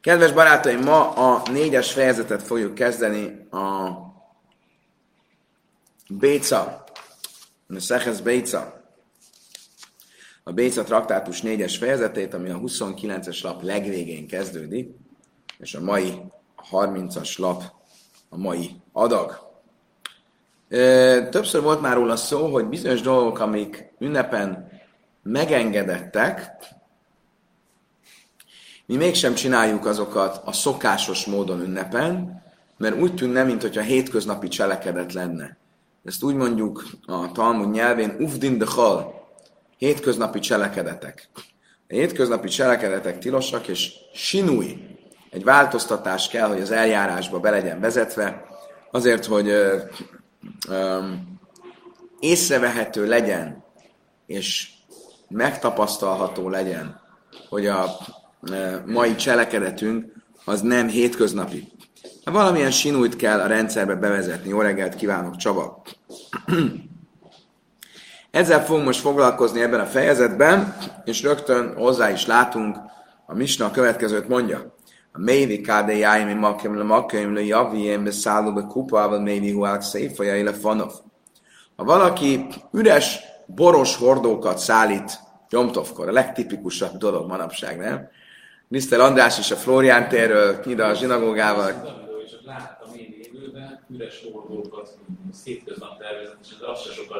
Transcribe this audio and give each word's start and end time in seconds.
Kedves 0.00 0.32
barátaim, 0.32 0.80
ma 0.80 1.10
a 1.10 1.42
négyes 1.50 1.92
fejezetet 1.92 2.42
fogjuk 2.42 2.74
kezdeni 2.74 3.46
a 3.50 3.90
Béca, 6.08 6.84
a 7.68 7.80
Szechesz 7.80 8.20
Béca, 8.20 8.82
a 10.44 10.52
Béca 10.52 10.82
traktátus 10.82 11.42
négyes 11.42 11.76
fejezetét, 11.76 12.34
ami 12.34 12.50
a 12.50 12.58
29-es 12.58 13.42
lap 13.42 13.62
legvégén 13.62 14.26
kezdődik, 14.26 14.94
és 15.58 15.74
a 15.74 15.80
mai 15.80 16.20
30-as 16.70 17.38
lap 17.38 17.62
a 18.28 18.36
mai 18.36 18.70
adag. 18.92 19.48
Többször 21.30 21.62
volt 21.62 21.80
már 21.80 21.96
róla 21.96 22.16
szó, 22.16 22.52
hogy 22.52 22.66
bizonyos 22.66 23.00
dolgok, 23.00 23.38
amik 23.38 23.92
ünnepen 23.98 24.70
megengedettek, 25.22 26.50
mi 28.90 28.96
mégsem 28.96 29.34
csináljuk 29.34 29.86
azokat 29.86 30.40
a 30.44 30.52
szokásos 30.52 31.24
módon 31.24 31.60
ünnepen, 31.60 32.42
mert 32.78 33.00
úgy 33.00 33.14
tűnne, 33.14 33.42
mintha 33.42 33.80
hétköznapi 33.80 34.48
cselekedet 34.48 35.12
lenne. 35.12 35.56
Ezt 36.04 36.22
úgy 36.22 36.34
mondjuk 36.34 36.84
a 37.06 37.32
Talmud 37.32 37.70
nyelvén, 37.70 38.16
ufdin 38.18 38.58
de 38.58 38.64
hal, 38.68 39.28
hétköznapi 39.76 40.38
cselekedetek. 40.38 41.28
A 41.34 41.40
hétköznapi 41.86 42.48
cselekedetek 42.48 43.18
tilosak, 43.18 43.68
és 43.68 43.92
sinúj, 44.14 44.76
egy 45.30 45.44
változtatás 45.44 46.28
kell, 46.28 46.48
hogy 46.48 46.60
az 46.60 46.70
eljárásba 46.70 47.40
be 47.40 47.50
legyen 47.50 47.80
vezetve, 47.80 48.44
azért, 48.90 49.24
hogy 49.24 49.48
ö, 49.48 49.78
ö, 50.68 50.98
észrevehető 52.20 53.06
legyen, 53.06 53.64
és 54.26 54.68
megtapasztalható 55.28 56.48
legyen, 56.48 57.00
hogy 57.48 57.66
a 57.66 57.96
mai 58.86 59.14
cselekedetünk 59.14 60.12
az 60.44 60.60
nem 60.60 60.88
hétköznapi. 60.88 61.68
Valamilyen 62.24 62.70
sinújt 62.70 63.16
kell 63.16 63.40
a 63.40 63.46
rendszerbe 63.46 63.94
bevezetni. 63.94 64.48
Jó 64.48 64.60
reggelt 64.60 64.94
kívánok, 64.94 65.36
Csaba! 65.36 65.82
Ezzel 68.30 68.64
fogunk 68.64 68.84
most 68.84 69.00
foglalkozni 69.00 69.60
ebben 69.60 69.80
a 69.80 69.86
fejezetben, 69.86 70.76
és 71.04 71.22
rögtön 71.22 71.74
hozzá 71.76 72.10
is 72.10 72.26
látunk, 72.26 72.76
a 73.26 73.34
Misna 73.34 73.66
a 73.66 73.70
következőt 73.70 74.28
mondja. 74.28 74.74
A 75.12 75.18
mévi 75.18 75.60
kádé 75.60 75.98
jájmi 75.98 76.32
makem 76.32 76.76
le 76.76 76.84
makem 76.84 77.34
le 77.34 77.44
javiem 77.44 78.04
be 78.04 78.10
szálló 78.10 78.52
be 78.52 78.62
kupával 78.62 79.20
mévi 79.20 79.52
huák 79.52 79.82
széfaja 79.82 80.44
le 80.44 80.52
fanov. 80.52 80.92
Ha 81.76 81.84
valaki 81.84 82.46
üres 82.72 83.18
boros 83.46 83.96
hordókat 83.96 84.58
szállít 84.58 85.20
Jomtovkor, 85.48 86.08
a 86.08 86.12
legtipikusabb 86.12 86.96
dolog 86.96 87.28
manapság, 87.28 87.78
nem? 87.78 88.08
Mr. 88.70 89.00
András 89.00 89.38
is 89.38 89.50
a 89.50 89.56
Florián 89.56 90.08
térről, 90.08 90.60
ide 90.66 90.84
a 90.84 90.94
zsinagógával. 90.94 91.72
Láttam 92.44 92.94
én 92.94 93.14
élőben 93.22 93.84
üres 93.94 94.22
hordókat, 94.32 94.98
hétköznap 95.44 95.98
tervezet, 95.98 96.36
és 96.42 96.48
ez 96.50 96.68
azt 96.68 96.84
se 96.84 96.92
sokat 96.92 97.18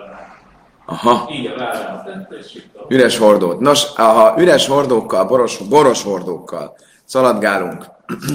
Aha. 0.87 1.11
A 1.11 1.59
vállám 1.59 2.05
tette, 2.05 2.37
és 2.37 2.63
Üres 2.89 3.19
hordót. 3.19 3.61
Nos, 3.61 3.95
ha 3.95 4.35
üres 4.39 4.67
hordókkal, 4.67 5.25
boros, 5.25 5.59
boros 5.59 6.03
hordókkal 6.03 6.77
szaladgálunk 7.05 7.87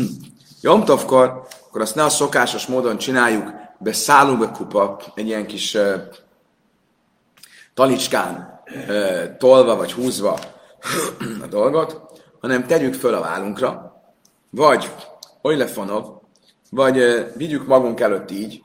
Jomtovkor, 0.61 1.47
akkor 1.67 1.81
azt 1.81 1.95
ne 1.95 2.03
a 2.03 2.09
szokásos 2.09 2.65
módon 2.65 2.97
csináljuk, 2.97 3.51
be 3.77 3.93
be 3.93 4.51
kupa, 4.51 4.99
egy 5.13 5.27
ilyen 5.27 5.47
kis 5.47 5.73
uh, 5.73 5.93
talicskán 7.73 8.61
uh, 8.87 9.37
tolva 9.37 9.75
vagy 9.75 9.91
húzva 9.93 10.39
a 11.45 11.47
dolgot, 11.49 12.04
hanem 12.45 12.67
tegyük 12.67 12.93
föl 12.93 13.13
a 13.13 13.21
vállunkra, 13.21 14.01
vagy 14.49 14.91
Ojlefonov, 15.41 16.05
vagy 16.69 17.25
vigyük 17.35 17.67
magunk 17.67 17.99
előtt 17.99 18.31
így, 18.31 18.63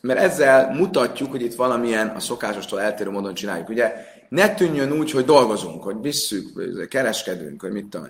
mert 0.00 0.20
ezzel 0.20 0.74
mutatjuk, 0.74 1.30
hogy 1.30 1.42
itt 1.42 1.54
valamilyen 1.54 2.08
a 2.08 2.20
szokásostól 2.20 2.80
eltérő 2.80 3.10
módon 3.10 3.34
csináljuk. 3.34 3.68
Ugye 3.68 3.92
ne 4.28 4.54
tűnjön 4.54 4.92
úgy, 4.92 5.10
hogy 5.10 5.24
dolgozunk, 5.24 5.82
hogy 5.82 5.96
visszük, 6.00 6.88
kereskedünk, 6.88 7.60
hogy 7.60 7.72
mit 7.72 7.86
tudom. 7.86 8.08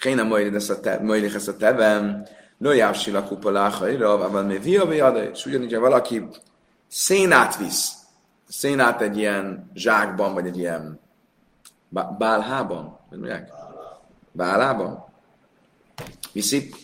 Kéne 0.00 0.22
majd 0.22 0.54
ezt 0.54 1.48
a 1.48 1.56
tevem, 1.56 2.26
no 2.56 2.72
jávsil 2.72 3.16
a 3.16 3.24
kupa 3.24 3.50
láhaira, 3.50 4.30
van 4.30 4.44
még 4.44 4.62
via 4.62 5.08
és 5.32 5.46
ugyanígy, 5.46 5.74
ha 5.74 5.80
valaki 5.80 6.22
szénát 6.88 7.56
visz, 7.56 7.92
szénát 8.48 9.00
egy 9.00 9.16
ilyen 9.16 9.70
zsákban, 9.74 10.34
vagy 10.34 10.46
egy 10.46 10.58
ilyen 10.58 11.04
bálhában, 12.18 12.98
vagy 13.10 13.18
mondják? 13.18 13.50
Bálában? 14.32 15.04
Viszi, 16.32 16.74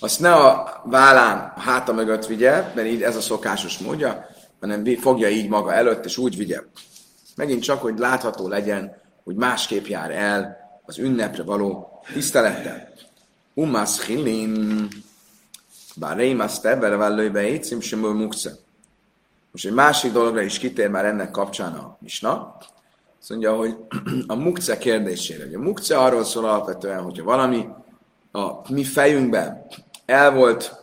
azt 0.00 0.20
ne 0.20 0.34
a 0.34 0.80
vállán 0.84 1.52
a 1.56 1.60
háta 1.60 1.92
mögött 1.92 2.26
vigye, 2.26 2.72
mert 2.74 2.88
így 2.88 3.02
ez 3.02 3.16
a 3.16 3.20
szokásos 3.20 3.78
módja, 3.78 4.26
hanem 4.60 4.84
fogja 4.96 5.28
így 5.28 5.48
maga 5.48 5.74
előtt, 5.74 6.04
és 6.04 6.16
úgy 6.16 6.36
vigye. 6.36 6.60
Megint 7.36 7.62
csak, 7.62 7.82
hogy 7.82 7.98
látható 7.98 8.48
legyen, 8.48 9.00
hogy 9.24 9.34
másképp 9.34 9.86
jár 9.86 10.10
el 10.10 10.56
az 10.82 10.98
ünnepre 10.98 11.42
való 11.42 12.00
tisztelettel. 12.12 12.88
Umas 13.54 14.06
hilin, 14.06 14.88
bár 15.96 16.16
rémasz 16.16 16.60
tebber 16.60 17.36
étszim 17.36 17.80
simul 17.80 18.14
mukce. 18.14 18.52
Most 19.50 19.66
egy 19.66 19.72
másik 19.72 20.12
dologra 20.12 20.40
is 20.40 20.58
kitér 20.58 20.88
már 20.88 21.04
ennek 21.04 21.30
kapcsán 21.30 21.74
a 21.74 21.96
misna. 22.00 22.56
Azt 23.22 23.30
mondja, 23.30 23.56
hogy 23.56 23.76
a 24.26 24.34
mukce 24.34 24.78
kérdésére. 24.78 25.56
A 25.56 25.60
mukce 25.60 25.98
arról 25.98 26.24
szól 26.24 26.44
alapvetően, 26.44 27.02
hogyha 27.02 27.24
valami 27.24 27.68
a 28.32 28.72
mi 28.72 28.84
fejünkben 28.84 29.66
el 30.06 30.32
volt 30.32 30.74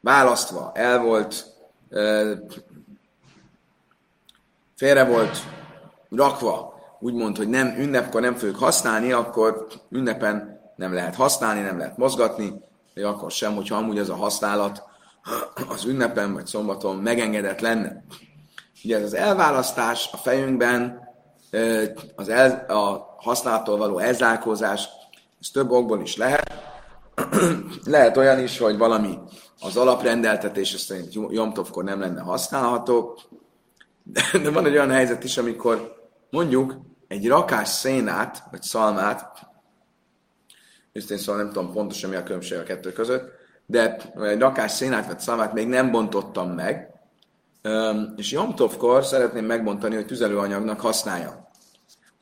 választva, 0.00 0.72
el 0.74 1.02
volt 1.02 1.46
félre 4.76 5.04
volt 5.04 5.38
rakva, 6.10 6.74
úgymond, 7.00 7.36
hogy 7.36 7.48
nem 7.48 7.74
ünnepkor 7.78 8.20
nem 8.20 8.34
fogjuk 8.34 8.58
használni, 8.58 9.12
akkor 9.12 9.66
ünnepen 9.90 10.60
nem 10.76 10.94
lehet 10.94 11.14
használni, 11.14 11.60
nem 11.60 11.78
lehet 11.78 11.96
mozgatni, 11.96 12.60
vagy 12.94 13.02
akkor 13.02 13.30
sem, 13.30 13.54
hogyha 13.54 13.76
amúgy 13.76 13.98
ez 13.98 14.08
a 14.08 14.16
használat 14.16 14.82
az 15.68 15.84
ünnepen 15.84 16.32
vagy 16.32 16.46
szombaton 16.46 16.96
megengedett 16.96 17.60
lenne. 17.60 18.04
Ugye 18.84 18.96
ez 18.96 19.02
az 19.02 19.14
elválasztás 19.14 20.08
a 20.12 20.16
fejünkben, 20.16 21.10
az 22.16 22.28
el, 22.28 22.64
a 22.68 23.14
használattól 23.16 23.76
való 23.76 23.98
elzárkózás, 23.98 24.88
ez 25.40 25.48
több 25.48 25.70
okból 25.70 26.00
is 26.00 26.16
lehet. 26.16 26.52
lehet 27.84 28.16
olyan 28.16 28.38
is, 28.38 28.58
hogy 28.58 28.78
valami 28.78 29.18
az 29.60 29.76
alaprendeltetés 29.76 30.68
szerint 30.68 31.14
Jomtovkor 31.30 31.84
nem 31.84 32.00
lenne 32.00 32.20
használható, 32.20 33.18
de 34.42 34.50
van 34.50 34.66
egy 34.66 34.72
olyan 34.72 34.90
helyzet 34.90 35.24
is, 35.24 35.38
amikor 35.38 35.96
mondjuk 36.30 36.76
egy 37.08 37.28
rakás 37.28 37.68
szénát, 37.68 38.42
vagy 38.50 38.62
szalmát, 38.62 39.46
őszintén 40.92 41.18
szóval 41.18 41.42
nem 41.42 41.52
tudom 41.52 41.72
pontosan 41.72 42.10
mi 42.10 42.16
a 42.16 42.22
különbség 42.22 42.58
a 42.58 42.62
kettő 42.62 42.92
között, 42.92 43.30
de 43.66 43.96
egy 44.14 44.38
rakás 44.38 44.72
szénát 44.72 45.06
vagy 45.06 45.20
szalmát 45.20 45.52
még 45.52 45.68
nem 45.68 45.90
bontottam 45.90 46.50
meg, 46.50 46.92
és 48.16 48.32
Jomtovkor 48.32 49.04
szeretném 49.04 49.44
megbontani, 49.44 49.94
hogy 49.94 50.06
tüzelőanyagnak 50.06 50.80
használja. 50.80 51.41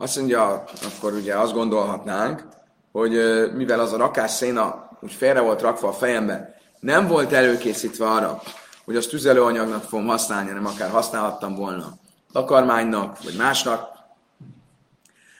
Azt 0.01 0.17
mondja, 0.17 0.65
akkor 0.83 1.13
ugye 1.13 1.35
azt 1.35 1.53
gondolhatnánk, 1.53 2.49
hogy 2.93 3.13
mivel 3.55 3.81
az 3.81 3.93
a 3.93 3.97
rakás 3.97 4.31
széna 4.31 4.91
úgy 5.01 5.13
félre 5.13 5.41
volt 5.41 5.61
rakva 5.61 5.89
a 5.89 5.93
fejembe, 5.93 6.55
nem 6.79 7.07
volt 7.07 7.33
előkészítve 7.33 8.07
arra, 8.07 8.43
hogy 8.85 8.97
azt 8.97 9.09
tüzelőanyagnak 9.09 9.83
fogom 9.83 10.07
használni, 10.07 10.49
hanem 10.49 10.67
akár 10.67 10.91
használhattam 10.91 11.55
volna 11.55 11.99
takarmánynak, 12.33 13.23
vagy 13.23 13.35
másnak, 13.37 13.89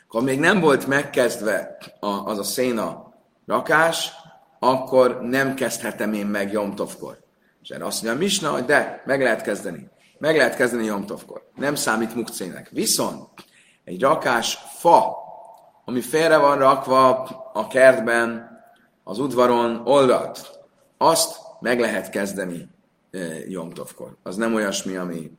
akkor 0.09 0.23
még 0.23 0.39
nem 0.39 0.61
volt 0.61 0.87
megkezdve 0.87 1.77
az 2.25 2.39
a 2.39 2.45
széna 2.45 3.13
rakás, 3.47 4.13
akkor 4.59 5.21
nem 5.23 5.55
kezdhetem 5.55 6.13
én 6.13 6.27
meg 6.27 6.53
Jomtovkor. 6.53 7.19
És 7.63 7.69
erre 7.69 7.85
azt 7.85 8.03
mondja 8.03 8.21
Misna, 8.21 8.51
hogy 8.51 8.65
de, 8.65 9.03
meg 9.07 9.23
lehet 9.23 9.43
kezdeni. 9.43 9.91
Meg 10.19 10.37
lehet 10.37 10.57
kezdeni 10.57 10.85
Jomtovkor. 10.85 11.51
Nem 11.57 11.75
számít 11.75 12.15
mukcének. 12.15 12.69
Viszont 12.71 13.29
egy 13.91 14.01
rakás 14.01 14.59
fa, 14.79 15.17
ami 15.85 16.01
félre 16.01 16.37
van 16.37 16.59
rakva 16.59 17.09
a 17.53 17.67
kertben, 17.67 18.49
az 19.05 19.19
udvaron 19.19 19.83
oldalt, 19.85 20.61
azt 20.99 21.39
meg 21.61 21.81
lehet 21.81 22.11
kezdeni 22.11 22.69
e, 23.11 23.19
Jomtovkor. 23.49 24.17
Az 24.23 24.37
nem 24.37 24.55
olyasmi, 24.55 24.97
ami... 24.97 25.33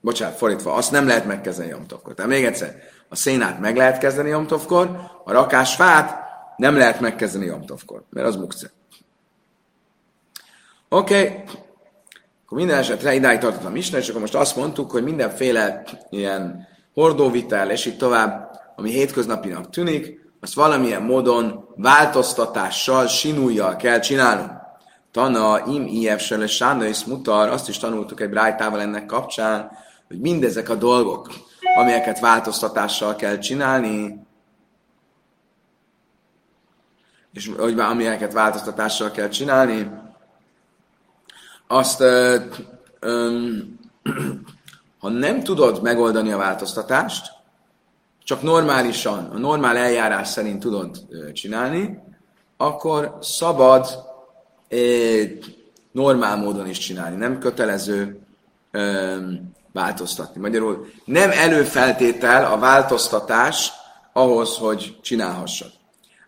Bocsánat, 0.00 0.36
fordítva, 0.36 0.72
azt 0.72 0.90
nem 0.90 1.06
lehet 1.06 1.26
megkezdeni 1.26 1.68
Jomtovkor. 1.68 2.14
Tehát 2.14 2.30
még 2.30 2.44
egyszer, 2.44 2.74
a 3.08 3.16
szénát 3.16 3.60
meg 3.60 3.76
lehet 3.76 3.98
kezdeni 3.98 4.28
Jomtovkor, 4.28 5.10
a 5.24 5.32
rakás 5.32 5.74
fát 5.74 6.18
nem 6.56 6.76
lehet 6.76 7.00
megkezdeni 7.00 7.44
Jomtovkor, 7.44 8.04
mert 8.10 8.26
az 8.26 8.36
mukce. 8.36 8.70
Oké, 10.88 11.14
okay. 11.14 11.42
akkor 12.44 12.58
minden 12.58 12.78
esetre 12.78 13.14
idáig 13.14 13.38
tartott 13.38 13.64
a 13.64 13.70
Misna, 13.70 13.98
és 13.98 14.08
akkor 14.08 14.20
most 14.20 14.34
azt 14.34 14.56
mondtuk, 14.56 14.90
hogy 14.90 15.02
mindenféle 15.02 15.82
ilyen 16.10 16.72
hordóvitel, 16.94 17.70
és 17.70 17.86
így 17.86 17.96
tovább, 17.96 18.60
ami 18.76 18.90
hétköznapinak 18.90 19.70
tűnik, 19.70 20.22
azt 20.40 20.54
valamilyen 20.54 21.02
módon 21.02 21.68
változtatással, 21.76 23.06
sinújjal 23.06 23.76
kell 23.76 23.98
csinálnunk. 23.98 24.50
Tana 25.10 25.66
im 25.66 25.86
iefsel 25.86 26.42
és 26.42 26.64
is 26.88 27.04
mutar, 27.04 27.48
azt 27.48 27.68
is 27.68 27.78
tanultuk 27.78 28.20
egy 28.20 28.30
brájtával 28.30 28.80
ennek 28.80 29.06
kapcsán, 29.06 29.70
hogy 30.08 30.20
mindezek 30.20 30.68
a 30.68 30.74
dolgok, 30.74 31.28
amelyeket 31.76 32.20
változtatással 32.20 33.16
kell 33.16 33.38
csinálni, 33.38 34.26
és 37.32 37.50
hogy 37.58 37.78
amelyeket 37.78 38.32
változtatással 38.32 39.10
kell 39.10 39.28
csinálni, 39.28 39.90
azt 41.66 42.00
ö, 42.00 42.36
ö, 43.00 43.48
ha 45.04 45.10
nem 45.10 45.42
tudod 45.42 45.82
megoldani 45.82 46.32
a 46.32 46.36
változtatást, 46.36 47.32
csak 48.22 48.42
normálisan, 48.42 49.24
a 49.24 49.38
normál 49.38 49.76
eljárás 49.76 50.28
szerint 50.28 50.60
tudod 50.60 51.06
csinálni, 51.32 52.02
akkor 52.56 53.18
szabad 53.20 53.86
normál 55.92 56.36
módon 56.36 56.68
is 56.68 56.78
csinálni, 56.78 57.16
nem 57.16 57.38
kötelező 57.38 58.20
változtatni. 59.72 60.40
Magyarul 60.40 60.86
nem 61.04 61.30
előfeltétel 61.30 62.52
a 62.52 62.58
változtatás 62.58 63.72
ahhoz, 64.12 64.56
hogy 64.56 64.98
csinálhassad. 65.02 65.72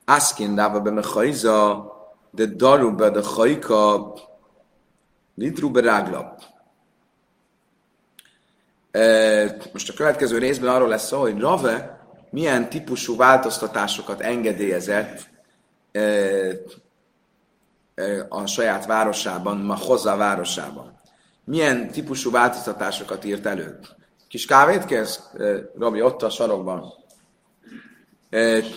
Aszkin 0.05 0.55
dáva 0.55 0.81
be 0.81 0.90
mechaiza, 0.90 1.87
de 2.31 2.46
daru 2.46 2.94
be 2.94 3.11
de 3.11 3.20
chaika, 3.20 4.14
litru 5.34 5.72
ráglap. 5.72 6.43
Most 9.72 9.88
a 9.88 9.94
következő 9.96 10.38
részben 10.38 10.75
arról 10.75 10.88
lesz 10.88 11.06
szó, 11.06 11.20
hogy 11.20 11.40
Rave 11.40 12.00
milyen 12.31 12.69
típusú 12.69 13.16
változtatásokat 13.16 14.20
engedélyezett 14.20 15.28
a 18.28 18.46
saját 18.46 18.87
városában, 18.87 19.56
ma 19.56 19.76
hozzá 19.76 20.16
városában. 20.16 21.00
Milyen 21.44 21.90
típusú 21.90 22.31
változtatásokat 22.31 23.25
írt 23.25 23.46
elő? 23.46 23.78
Kis 24.28 24.46
kávét 24.46 24.84
kérsz, 24.84 25.20
Robi, 25.78 26.02
ott 26.02 26.22
a 26.22 26.31
sarokban. 26.31 26.93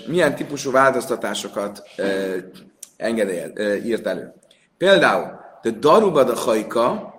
Milyen 0.07 0.35
típusú 0.35 0.71
változtatásokat 0.71 1.83
engedélyez, 2.97 3.83
írt 3.85 4.07
elő? 4.07 4.33
Például, 4.77 5.39
de 5.61 5.69
daruba 5.71 6.23
da 6.23 6.35
hajka, 6.35 7.13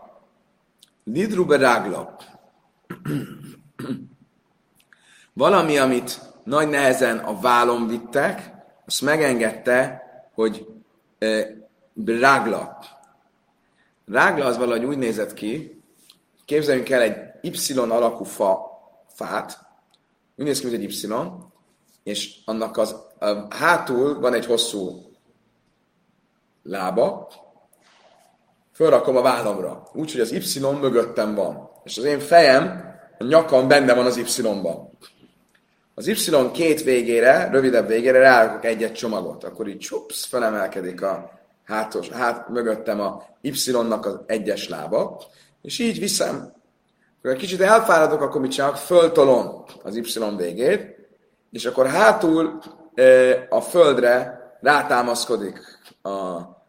lidruba 1.05 1.57
rágla. 1.57 2.17
Valami, 5.33 5.79
amit 5.79 6.21
nagy 6.45 6.69
nehezen 6.69 7.19
a 7.19 7.41
vállon 7.41 7.87
vittek, 7.87 8.53
azt 8.87 9.03
megengedte, 9.03 10.03
hogy 10.35 10.67
e, 11.19 11.47
rágla. 12.05 12.79
Rágla 14.07 14.45
az 14.45 14.57
valahogy 14.57 14.85
úgy 14.85 14.99
nézett 14.99 15.35
ki, 15.35 15.83
képzeljünk 16.45 16.89
el 16.89 17.01
egy 17.01 17.17
Y 17.41 17.79
alakú 17.79 18.25
fa, 18.25 18.59
fát, 19.09 19.59
úgy 20.37 20.45
néz 20.45 20.61
ki, 20.61 20.67
mint 20.67 20.83
egy 20.83 21.05
Y, 21.05 21.13
és 22.03 22.39
annak 22.45 22.77
az 22.77 22.97
a 23.19 23.55
hátul 23.55 24.21
van 24.21 24.35
egy 24.35 24.47
hosszú 24.47 25.11
lába, 26.63 27.29
fölrakom 28.73 29.17
a 29.17 29.23
vállamra, 29.23 29.83
úgyhogy 29.93 30.21
az 30.21 30.33
Y 30.33 30.61
mögöttem 30.61 31.35
van, 31.35 31.71
és 31.85 31.99
az 31.99 32.05
én 32.05 32.19
fejem, 32.19 32.90
a 33.21 33.25
nyakam 33.25 33.69
benne 33.69 33.95
van 33.95 34.07
az 34.07 34.17
Y-ban. 34.17 34.99
Az 35.95 36.07
Y 36.07 36.51
két 36.53 36.83
végére, 36.83 37.49
rövidebb 37.53 37.87
végére 37.87 38.19
rárakok 38.19 38.65
egy-egy 38.65 38.93
csomagot, 38.93 39.45
akkor 39.45 39.69
így 39.69 39.79
csupsz, 39.79 40.25
felemelkedik 40.25 41.03
a 41.03 41.31
hátos, 41.65 42.09
hát 42.09 42.49
mögöttem 42.49 43.01
a 43.01 43.23
Y-nak 43.41 44.07
az 44.07 44.19
egyes 44.27 44.69
lába, 44.69 45.23
és 45.63 45.79
így 45.79 45.99
viszem. 45.99 46.53
Akkor 47.19 47.31
egy 47.31 47.39
kicsit 47.39 47.61
elfáradok, 47.61 48.21
akkor 48.21 48.41
mit 48.41 48.51
csinálok? 48.51 48.77
Föltolom 48.77 49.65
az 49.83 49.97
Y 49.97 50.37
végét, 50.37 50.97
és 51.51 51.65
akkor 51.67 51.87
hátul 51.87 52.59
a 53.49 53.61
földre 53.61 54.41
rátámaszkodik 54.61 55.59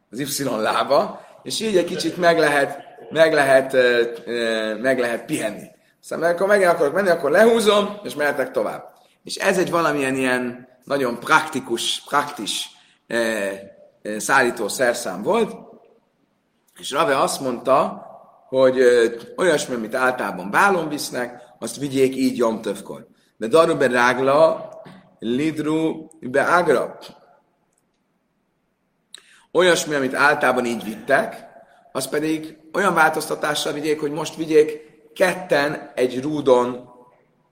az 0.10 0.20
Y 0.20 0.44
lába, 0.44 1.22
és 1.44 1.60
így 1.60 1.78
egy 1.78 1.86
kicsit 1.86 2.18
meg 2.18 2.40
lehet, 2.40 2.78
meg 3.10 3.34
lehet, 3.34 3.78
meg 4.82 5.00
lehet 5.00 5.26
pihenni. 5.26 5.70
Aztán 6.02 6.24
akkor 6.24 6.48
meg 6.48 6.62
akarok 6.62 6.94
menni, 6.94 7.10
akkor 7.10 7.32
lehúzom, 7.32 8.00
és 8.04 8.16
mehetek 8.16 8.52
tovább. 8.52 8.94
És 9.24 9.36
ez 9.36 9.58
egy 9.58 9.72
valamilyen 9.72 10.16
ilyen 10.16 10.68
nagyon 10.84 11.20
praktikus, 11.20 12.04
praktis 12.08 12.70
eh, 13.08 13.60
eh, 14.02 14.20
szállító 14.20 14.68
szerszám 14.68 15.22
volt, 15.22 15.56
és 16.80 16.92
Rave 16.92 17.20
azt 17.20 17.40
mondta, 17.42 18.06
hogy 18.48 18.80
eh, 18.80 19.12
olyasmi, 19.36 19.76
amit 19.76 19.96
általában 19.96 20.52
bálon 20.52 20.90
visznek, 20.90 21.42
azt 21.60 21.78
vigyék 21.78 22.16
így 22.16 22.38
jomtövkor. 22.38 23.08
De 23.38 23.48
darube 23.48 23.88
rágla, 23.88 24.70
lidru 25.20 26.08
be 26.20 26.42
ágra. 26.42 26.98
Olyasmi, 29.52 29.96
amit 29.96 30.14
általában 30.14 30.66
így 30.66 30.84
vittek, 30.84 31.46
az 31.92 32.08
pedig 32.08 32.58
olyan 32.74 32.94
változtatással 32.94 33.74
vigyék, 33.74 34.00
hogy 34.00 34.12
most 34.12 34.36
vigyék 34.36 34.91
ketten 35.14 35.92
egy 35.96 36.22
rúdon 36.22 36.90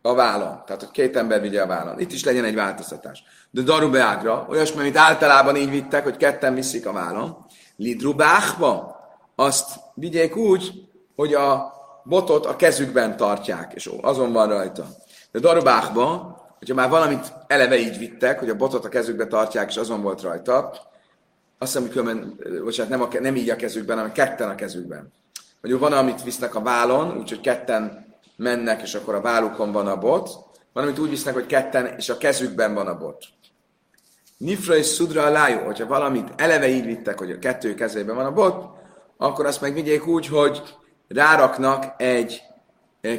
a 0.01 0.13
vállon. 0.13 0.61
Tehát, 0.65 0.81
hogy 0.81 0.91
két 0.91 1.15
ember 1.15 1.41
vigye 1.41 1.61
a 1.61 1.67
vállon. 1.67 1.99
Itt 1.99 2.11
is 2.11 2.23
legyen 2.23 2.43
egy 2.43 2.55
változtatás. 2.55 3.23
De 3.51 3.61
darubeágra, 3.61 4.45
olyasmi, 4.49 4.79
amit 4.79 4.97
általában 4.97 5.55
így 5.55 5.69
vittek, 5.69 6.03
hogy 6.03 6.17
ketten 6.17 6.53
viszik 6.53 6.85
a 6.85 6.91
vállon. 6.91 7.45
Lidrubáchba, 7.75 8.97
azt 9.35 9.79
vigyék 9.93 10.35
úgy, 10.35 10.87
hogy 11.15 11.33
a 11.33 11.73
botot 12.03 12.45
a 12.45 12.55
kezükben 12.55 13.17
tartják, 13.17 13.71
és 13.75 13.89
azon 14.01 14.31
van 14.31 14.47
rajta. 14.47 14.85
De 15.31 15.39
darubáchba, 15.39 16.37
hogyha 16.57 16.75
már 16.75 16.89
valamit 16.89 17.33
eleve 17.47 17.77
így 17.79 17.97
vittek, 17.97 18.39
hogy 18.39 18.49
a 18.49 18.55
botot 18.55 18.85
a 18.85 18.89
kezükbe 18.89 19.27
tartják, 19.27 19.69
és 19.69 19.77
azon 19.77 20.01
volt 20.01 20.21
rajta, 20.21 20.71
azt 21.57 21.71
hiszem, 21.71 21.81
hogy 21.81 21.91
különben, 21.91 22.39
bocsánat, 22.63 22.91
nem, 22.91 23.01
a, 23.01 23.07
nem 23.19 23.35
így 23.35 23.49
a 23.49 23.55
kezükben, 23.55 23.97
hanem 23.97 24.11
ketten 24.11 24.49
a 24.49 24.55
kezükben. 24.55 25.11
Vagy 25.61 25.79
van, 25.79 25.93
amit 25.93 26.23
visznek 26.23 26.55
a 26.55 26.61
vállon, 26.61 27.17
úgyhogy 27.17 27.41
ketten 27.41 28.15
mennek, 28.35 28.81
és 28.81 28.95
akkor 28.95 29.15
a 29.15 29.21
vállukon 29.21 29.71
van 29.71 29.87
a 29.87 29.97
bot, 29.97 30.29
van, 30.73 30.83
amit 30.83 30.99
úgy 30.99 31.09
visznek, 31.09 31.33
hogy 31.33 31.45
ketten, 31.45 31.85
és 31.97 32.09
a 32.09 32.17
kezükben 32.17 32.73
van 32.73 32.87
a 32.87 32.97
bot. 32.97 33.25
Nifra 34.37 34.75
és 34.75 34.85
Szudra 34.85 35.23
a 35.23 35.29
lájó, 35.29 35.65
hogyha 35.65 35.87
valamit 35.87 36.33
eleve 36.35 36.67
így 36.67 36.85
vittek, 36.85 37.17
hogy 37.17 37.31
a 37.31 37.39
kettő 37.39 37.73
kezében 37.73 38.15
van 38.15 38.25
a 38.25 38.31
bot, 38.31 38.65
akkor 39.17 39.45
azt 39.45 39.61
meg 39.61 39.73
vigyék 39.73 40.07
úgy, 40.07 40.27
hogy 40.27 40.61
ráraknak 41.07 42.01
egy 42.01 42.41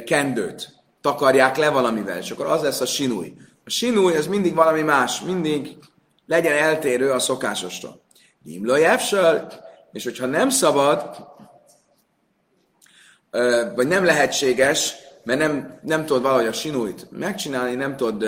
kendőt, 0.05 0.69
takarják 1.01 1.57
le 1.57 1.69
valamivel, 1.69 2.17
és 2.17 2.31
akkor 2.31 2.45
az 2.45 2.61
lesz 2.61 2.81
a 2.81 2.85
sinúj. 2.85 3.33
A 3.65 3.69
sinúj 3.69 4.15
az 4.15 4.27
mindig 4.27 4.55
valami 4.55 4.81
más, 4.81 5.21
mindig 5.21 5.77
legyen 6.25 6.57
eltérő 6.57 7.11
a 7.11 7.19
szokásostól. 7.19 8.01
Nimloj 8.43 8.87
és 9.91 10.03
hogyha 10.03 10.25
nem 10.25 10.49
szabad, 10.49 11.27
vagy 13.75 13.87
nem 13.87 14.05
lehetséges, 14.05 14.95
mert 15.23 15.39
nem, 15.39 15.79
nem 15.81 16.05
tudod 16.05 16.21
valahogy 16.21 16.47
a 16.47 16.53
sinújt 16.53 17.07
megcsinálni, 17.11 17.75
nem 17.75 17.95
tudod 17.95 18.25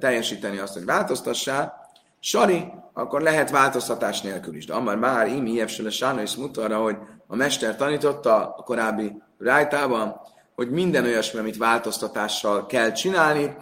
teljesíteni 0.00 0.58
azt, 0.58 0.72
hogy 0.72 0.84
változtassál, 0.84 1.80
Sari, 2.22 2.72
akkor 2.92 3.22
lehet 3.22 3.50
változtatás 3.50 4.20
nélkül 4.20 4.54
is. 4.56 4.66
De 4.66 4.74
amar 4.74 4.96
már 4.96 5.26
imi 5.26 5.52
jevsele 5.52 5.90
sána 5.90 6.22
is 6.22 6.34
mutat 6.34 6.72
hogy 6.72 6.96
a 7.26 7.36
mester 7.36 7.76
tanította 7.76 8.54
a 8.56 8.62
korábbi 8.62 9.22
rájtában, 9.38 10.20
hogy 10.54 10.70
minden 10.70 11.04
olyasmi, 11.04 11.38
amit 11.38 11.56
változtatással 11.56 12.66
kell 12.66 12.92
csinálni, 12.92 13.56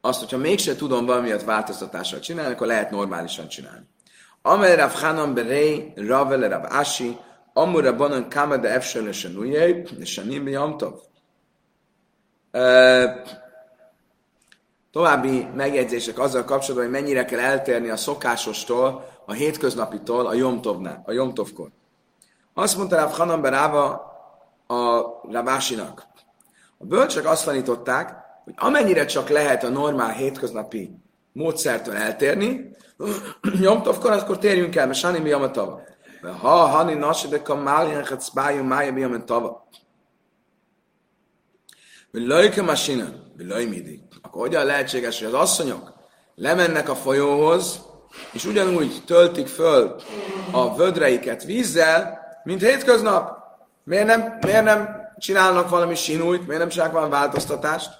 azt, 0.00 0.20
hogyha 0.20 0.36
mégse 0.36 0.76
tudom 0.76 1.06
valamiatt 1.06 1.42
változtatással 1.42 2.20
csinálni, 2.20 2.52
akkor 2.52 2.66
lehet 2.66 2.90
normálisan 2.90 3.48
csinálni. 3.48 3.86
Amer 4.42 4.78
Rav 4.78 4.92
Hanan 4.92 5.34
Berei, 5.34 5.92
Ravel 5.96 6.48
Rav 6.48 6.64
Ashi, 6.68 7.18
Amura 7.52 7.96
banan 7.96 8.28
kama 8.28 8.56
de 8.56 8.68
efselesen 8.68 9.36
ujjai, 9.36 9.84
és 9.98 10.18
a 10.18 10.22
nimi 10.22 10.54
amtov. 10.54 10.94
További 14.92 15.48
megjegyzések 15.54 16.18
azzal 16.18 16.44
kapcsolatban, 16.44 16.90
hogy 16.90 17.00
mennyire 17.00 17.24
kell 17.24 17.38
eltérni 17.38 17.88
a 17.88 17.96
szokásostól, 17.96 19.08
a 19.26 19.32
hétköznapitól 19.32 20.26
a 20.26 20.34
Jomtovnál, 20.34 21.02
a 21.06 21.12
Jomtovkor. 21.12 21.68
Azt 22.54 22.76
mondta 22.76 22.96
Rav 22.96 23.12
Hanan 23.12 23.40
Beráva 23.40 23.88
a 24.66 25.00
Ravásinak. 25.30 26.06
A 26.78 26.84
bölcsök 26.84 27.26
azt 27.26 27.44
tanították, 27.44 28.14
hogy 28.44 28.54
amennyire 28.56 29.04
csak 29.04 29.28
lehet 29.28 29.64
a 29.64 29.68
normál 29.68 30.12
hétköznapi 30.12 30.90
módszertől 31.32 31.96
eltérni, 31.96 32.76
Jomtovkor, 33.60 34.10
akkor 34.10 34.38
térjünk 34.38 34.76
el, 34.76 34.86
mert 34.86 34.98
Sani 34.98 35.18
mi 35.18 35.32
amatava. 36.22 36.38
Ha 36.38 36.66
hani 36.66 36.94
nasi 36.94 37.28
de 37.28 37.42
kamal 37.42 37.88
yen 37.88 38.04
chatzbayu 38.04 38.62
maya 38.62 38.92
biyam 38.92 39.26
tava. 39.26 39.68
Vilajka 42.12 42.62
masina, 42.62 43.06
vilaj 43.36 43.64
midi. 43.64 44.08
Akkor 44.22 44.40
hogyan 44.40 44.64
lehetséges, 44.64 45.18
hogy 45.18 45.28
az 45.28 45.34
asszonyok 45.34 45.92
lemennek 46.34 46.88
a 46.88 46.94
folyóhoz, 46.94 47.80
és 48.32 48.44
ugyanúgy 48.44 49.02
töltik 49.06 49.46
föl 49.46 50.00
a 50.50 50.76
vödreiket 50.76 51.44
vízzel, 51.44 52.18
mint 52.44 52.60
hétköznap. 52.60 53.38
Miért 53.84 54.06
nem, 54.06 54.38
miért 54.40 54.64
nem 54.64 54.88
csinálnak 55.18 55.68
valami 55.68 55.94
sinújt, 55.94 56.46
miért 56.46 56.60
nem 56.60 56.68
csinálnak 56.68 56.94
valami 56.94 57.12
változtatást? 57.12 57.90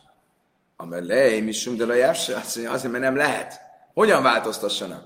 Amelé, 0.76 1.40
mi 1.40 1.52
sem 1.52 1.76
de 1.76 1.84
mondja, 1.86 2.70
azért, 2.70 2.92
mert 2.92 3.04
nem 3.04 3.16
lehet. 3.16 3.60
Hogyan 3.94 4.22
változtassanak? 4.22 5.04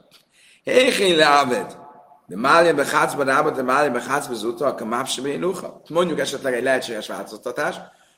Héhén 0.62 1.16
leáved. 1.16 1.83
De 2.26 2.36
málja 2.36 2.74
be 2.74 2.84
hácba 2.84 3.22
rába, 3.22 3.50
de 3.50 3.62
málja 3.62 3.90
be 3.90 4.02
hácba 4.02 4.34
zúta, 4.34 4.74
a 4.74 4.84
mápsebe 4.84 5.36
lucha. 5.36 5.80
Mondjuk 5.88 6.18
esetleg 6.18 6.54
egy 6.54 6.62
lehetséges 6.62 7.06
változtatás, 7.06 7.76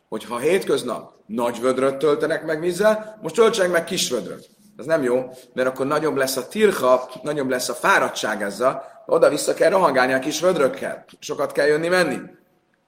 hogy 0.09 0.25
ha 0.25 0.39
hétköznap 0.39 1.13
nagy 1.27 1.61
vödröt 1.61 1.97
töltenek 1.97 2.45
meg 2.45 2.61
vízzel, 2.61 3.19
most 3.23 3.35
töltsenek 3.35 3.71
meg 3.71 3.85
kis 3.85 4.11
vödröt. 4.11 4.49
Ez 4.77 4.85
nem 4.85 5.03
jó, 5.03 5.31
mert 5.53 5.69
akkor 5.69 5.87
nagyobb 5.87 6.17
lesz 6.17 6.37
a 6.37 6.49
tirha, 6.49 7.11
nagyobb 7.23 7.49
lesz 7.49 7.69
a 7.69 7.75
fáradtság 7.75 8.43
ezzel, 8.43 8.83
oda-vissza 9.07 9.55
kell 9.55 9.71
rohangálni 9.71 10.13
a 10.13 10.19
kis 10.19 10.41
vödrökkel. 10.41 11.05
Sokat 11.19 11.53
kell 11.53 11.67
jönni-menni. 11.67 12.21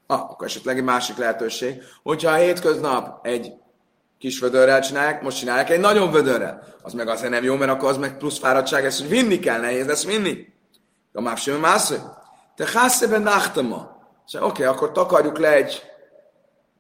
Ah, 0.07 0.21
akkor 0.21 0.47
esetleg 0.47 0.77
egy 0.77 0.85
másik 0.85 1.17
lehetőség, 1.17 1.83
hogyha 2.03 2.31
a 2.31 2.35
hétköznap 2.35 3.27
egy 3.27 3.53
kis 4.19 4.41
vödörrel 4.41 4.81
csinálják, 4.81 5.23
most 5.23 5.39
csinálják 5.39 5.71
egy 5.71 5.81
nagyobb 5.81 6.13
vödörrel. 6.13 6.63
Az 6.83 6.93
meg 6.93 7.09
azért 7.09 7.31
nem 7.31 7.45
jó, 7.45 7.55
mert 7.57 7.71
akkor 7.71 7.89
az 7.89 7.97
meg 7.97 8.17
plusz 8.17 8.39
fáradtság 8.39 8.83
lesz, 8.83 9.01
hogy 9.01 9.09
vinni 9.09 9.39
kell, 9.39 9.61
nehéz 9.61 9.87
lesz 9.87 10.05
vinni. 10.05 10.47
A 11.19 11.21
már 11.21 11.37
sem 11.37 11.61
más, 11.61 11.93
te 12.57 12.69
hászében 12.73 13.23
nachtama. 13.23 13.97
Oké, 14.41 14.65
akkor 14.65 14.93
takarjuk 14.93 15.39
le 15.39 15.53
egy, 15.53 15.83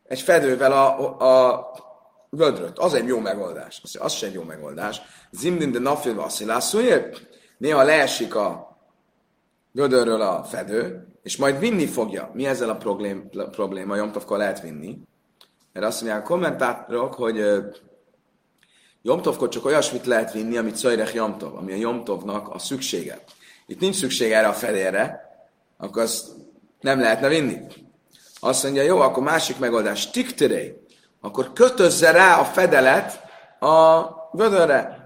egy 0.05 0.21
fedővel 0.21 0.73
a, 0.73 1.19
a 1.51 1.71
vödröt. 2.31 2.79
Az 2.79 2.95
egy 2.95 3.07
jó 3.07 3.19
megoldás. 3.19 3.81
Az, 3.83 3.97
az 4.01 4.13
sem 4.13 4.33
jó 4.33 4.43
megoldás. 4.43 5.01
Zimdin 5.31 5.73
de 5.73 5.79
nafil 5.79 6.15
vasszilászújé. 6.15 7.09
Néha 7.57 7.83
leesik 7.83 8.35
a 8.35 8.77
vödörről 9.73 10.21
a 10.21 10.45
fedő, 10.45 11.07
és 11.23 11.37
majd 11.37 11.59
vinni 11.59 11.87
fogja. 11.87 12.31
Mi 12.33 12.47
ezzel 12.47 12.71
a 12.71 12.77
problém, 12.77 13.31
probléma? 13.51 13.97
Jomtovkor 13.97 14.39
lehet 14.39 14.61
vinni. 14.61 14.99
Mert 15.73 15.87
azt 15.87 16.01
mondják 16.01 16.23
a 16.23 16.29
kommentátorok, 16.29 17.15
hogy 17.15 17.45
Jomtovkor 19.03 19.49
csak 19.49 19.65
olyasmit 19.65 20.07
lehet 20.07 20.33
vinni, 20.33 20.57
amit 20.57 20.77
Szajrech 20.77 21.15
Jomtov, 21.15 21.57
ami 21.57 21.73
a 21.73 21.77
Jomtovnak 21.77 22.49
a 22.49 22.59
szüksége. 22.59 23.25
Itt 23.71 23.81
nincs 23.81 23.97
szükség 23.97 24.33
erre 24.33 24.47
a 24.47 24.53
fedélre, 24.53 25.31
akkor 25.77 26.03
azt 26.03 26.27
nem 26.81 27.01
lehetne 27.01 27.29
vinni. 27.29 27.61
Azt 28.41 28.63
mondja, 28.63 28.83
jó, 28.83 29.01
akkor 29.01 29.23
másik 29.23 29.59
megoldás, 29.59 30.11
tikteré, 30.11 30.83
akkor 31.21 31.53
kötözze 31.53 32.11
rá 32.11 32.41
a 32.41 32.45
fedelet 32.45 33.21
a 33.61 34.05
vödörre. 34.33 35.05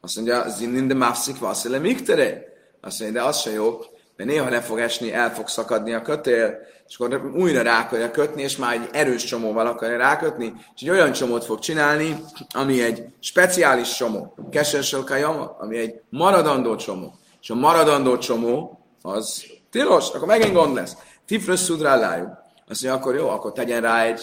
Azt 0.00 0.16
mondja, 0.16 0.48
zinnin 0.48 0.88
de 0.88 0.94
mafszik 0.94 1.38
vasszele 1.38 1.78
miktere. 1.78 2.42
Azt 2.80 3.00
mondja, 3.00 3.20
de 3.20 3.28
az 3.28 3.40
se 3.40 3.50
jó, 3.50 3.78
mert 4.16 4.30
néha 4.30 4.48
le 4.48 4.60
fog 4.60 4.78
esni, 4.78 5.12
el 5.12 5.34
fog 5.34 5.48
szakadni 5.48 5.92
a 5.92 6.02
kötél, 6.02 6.58
és 6.88 6.96
akkor 6.96 7.30
újra 7.34 7.62
rá 7.62 7.80
akarja 7.80 8.10
kötni, 8.10 8.42
és 8.42 8.56
már 8.56 8.74
egy 8.74 8.88
erős 8.92 9.24
csomóval 9.24 9.66
akarja 9.66 9.96
rákötni, 9.96 10.54
és 10.74 10.82
egy 10.82 10.90
olyan 10.90 11.12
csomót 11.12 11.44
fog 11.44 11.58
csinálni, 11.58 12.16
ami 12.54 12.82
egy 12.82 13.04
speciális 13.20 13.96
csomó, 13.96 14.34
keserselkajama, 14.50 15.56
ami 15.58 15.76
egy 15.76 16.00
maradandó 16.08 16.76
csomó. 16.76 17.14
És 17.46 17.52
a 17.52 17.54
maradandó 17.54 18.18
csomó, 18.18 18.86
az 19.02 19.44
tilos, 19.70 20.08
akkor 20.08 20.26
megint 20.26 20.52
gond 20.52 20.74
lesz. 20.74 20.96
Tifrös 21.26 21.60
szudrállájuk. 21.60 22.28
Azt 22.68 22.82
mondja, 22.82 23.00
akkor 23.00 23.14
jó, 23.14 23.28
akkor 23.28 23.52
tegyen 23.52 23.80
rá 23.80 24.04
egy 24.04 24.20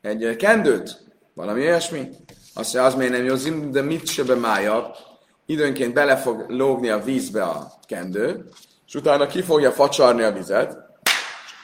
egy 0.00 0.36
kendőt, 0.36 1.06
valami 1.34 1.60
olyasmi. 1.60 2.10
Azt 2.54 2.74
mondja, 2.74 2.84
az 2.84 2.94
még 2.94 3.10
nem 3.10 3.24
jó, 3.24 3.34
de 3.70 3.82
mit 3.82 4.06
se 4.06 4.34
mája, 4.34 4.90
időnként 5.46 5.92
bele 5.92 6.16
fog 6.16 6.44
lógni 6.48 6.88
a 6.88 7.02
vízbe 7.02 7.42
a 7.42 7.72
kendő, 7.86 8.48
és 8.86 8.94
utána 8.94 9.26
ki 9.26 9.42
fogja 9.42 9.72
facsarni 9.72 10.22
a 10.22 10.32
vizet, 10.32 10.76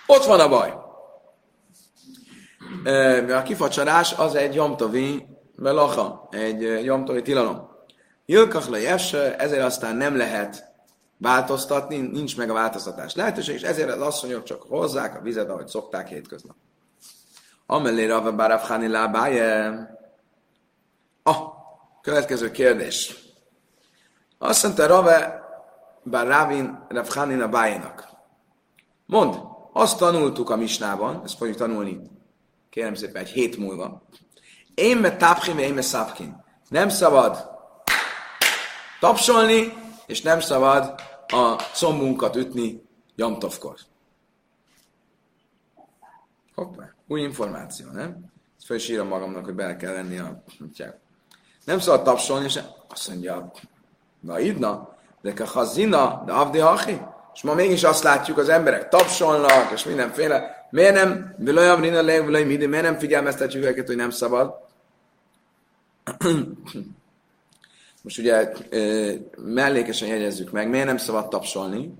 ott 0.06 0.24
van 0.24 0.40
a 0.40 0.48
baj. 0.48 0.74
A 3.32 3.42
kifacsarás 3.42 4.14
az 4.16 4.34
egy 4.34 4.54
jomtovi 4.54 5.26
melacha, 5.56 6.28
egy 6.30 6.84
jomtovi 6.84 7.22
tilalom. 7.22 7.70
Hilkachla 8.24 8.76
ezért 9.36 9.64
aztán 9.64 9.96
nem 9.96 10.16
lehet 10.16 10.70
változtatni, 11.22 11.96
nincs 11.96 12.36
meg 12.36 12.50
a 12.50 12.52
változtatás 12.52 13.14
lehetőség, 13.14 13.54
és 13.54 13.62
ezért 13.62 13.90
az 13.90 14.00
asszonyok 14.00 14.42
csak 14.42 14.62
hozzák 14.62 15.16
a 15.16 15.20
vizet, 15.20 15.48
ahogy 15.48 15.66
szokták 15.66 16.08
hétköznap. 16.08 16.56
Amelé 17.66 18.06
Rava 18.06 18.34
Barafhani 18.34 18.88
lábája. 18.88 19.88
Ah, 21.22 21.36
következő 22.00 22.50
kérdés. 22.50 23.14
Azt 24.38 24.62
mondta 24.62 24.86
Rave 24.86 25.42
Baravin 26.04 26.86
Ravchani 26.88 27.34
Nabájának. 27.34 28.08
Mond, 29.06 29.38
azt 29.72 29.98
tanultuk 29.98 30.50
a 30.50 30.56
misnában, 30.56 31.20
ezt 31.24 31.36
fogjuk 31.36 31.56
tanulni, 31.56 32.00
kérem 32.70 32.94
szépen, 32.94 33.22
egy 33.22 33.28
hét 33.28 33.56
múlva. 33.56 34.02
Én 34.74 34.96
me 34.96 35.16
tapchim, 35.16 35.58
én 35.58 35.74
me 35.74 35.82
szapkin. 35.82 36.44
Nem 36.68 36.88
szabad 36.88 37.50
tapsolni, 39.00 39.72
és 40.06 40.22
nem 40.22 40.40
szabad 40.40 40.94
a 41.32 41.56
combunkat 41.56 42.36
ütni 42.36 42.82
jamtovkor. 43.14 43.76
Hoppá. 46.54 46.94
Új 47.06 47.20
információ, 47.20 47.86
nem? 47.92 48.30
Ezt 48.56 48.66
fel 48.66 48.76
is 48.76 48.88
írom 48.88 49.08
magamnak, 49.08 49.44
hogy 49.44 49.54
bele 49.54 49.76
kell 49.76 49.92
lenni 49.92 50.18
a... 50.18 50.42
Nem 51.64 51.78
szabad 51.78 52.02
tapsolni, 52.04 52.44
és 52.44 52.60
azt 52.88 53.08
mondja, 53.08 53.50
na 54.20 54.38
idna, 54.38 54.96
de 55.20 55.32
a 55.38 55.44
hazina, 55.44 56.22
de 56.26 56.32
avdi 56.32 56.58
hachi. 56.58 57.00
És 57.34 57.42
ma 57.42 57.54
mégis 57.54 57.82
azt 57.82 58.02
látjuk, 58.02 58.38
az 58.38 58.48
emberek 58.48 58.88
tapsolnak, 58.88 59.70
és 59.72 59.84
mindenféle. 59.84 60.66
Miért 60.70 60.94
nem, 60.94 61.34
vilajam 61.38 61.80
rina 61.80 62.02
le, 62.02 62.44
miért 62.44 62.70
nem 62.70 62.98
figyelmeztetjük 62.98 63.64
őket, 63.64 63.86
hogy 63.86 63.96
nem 63.96 64.10
szabad? 64.10 64.54
Most 68.02 68.18
ugye 68.18 68.52
mellékesen 69.36 70.08
jegyezzük 70.08 70.50
meg, 70.50 70.68
miért 70.68 70.86
nem 70.86 70.96
szabad 70.96 71.28
tapsolni? 71.28 71.94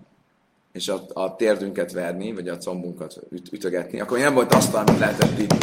és 0.73 0.89
a, 0.89 1.03
a 1.13 1.37
térdünket 1.37 1.93
verni, 1.93 2.33
vagy 2.33 2.49
a 2.49 2.57
combunkat 2.57 3.17
üt, 3.31 3.53
ütögetni, 3.53 4.01
akkor 4.01 4.19
nem 4.19 4.35
volt 4.35 4.55
azt, 4.55 4.75
amit 4.75 4.99
lehetett 4.99 5.39
így 5.39 5.55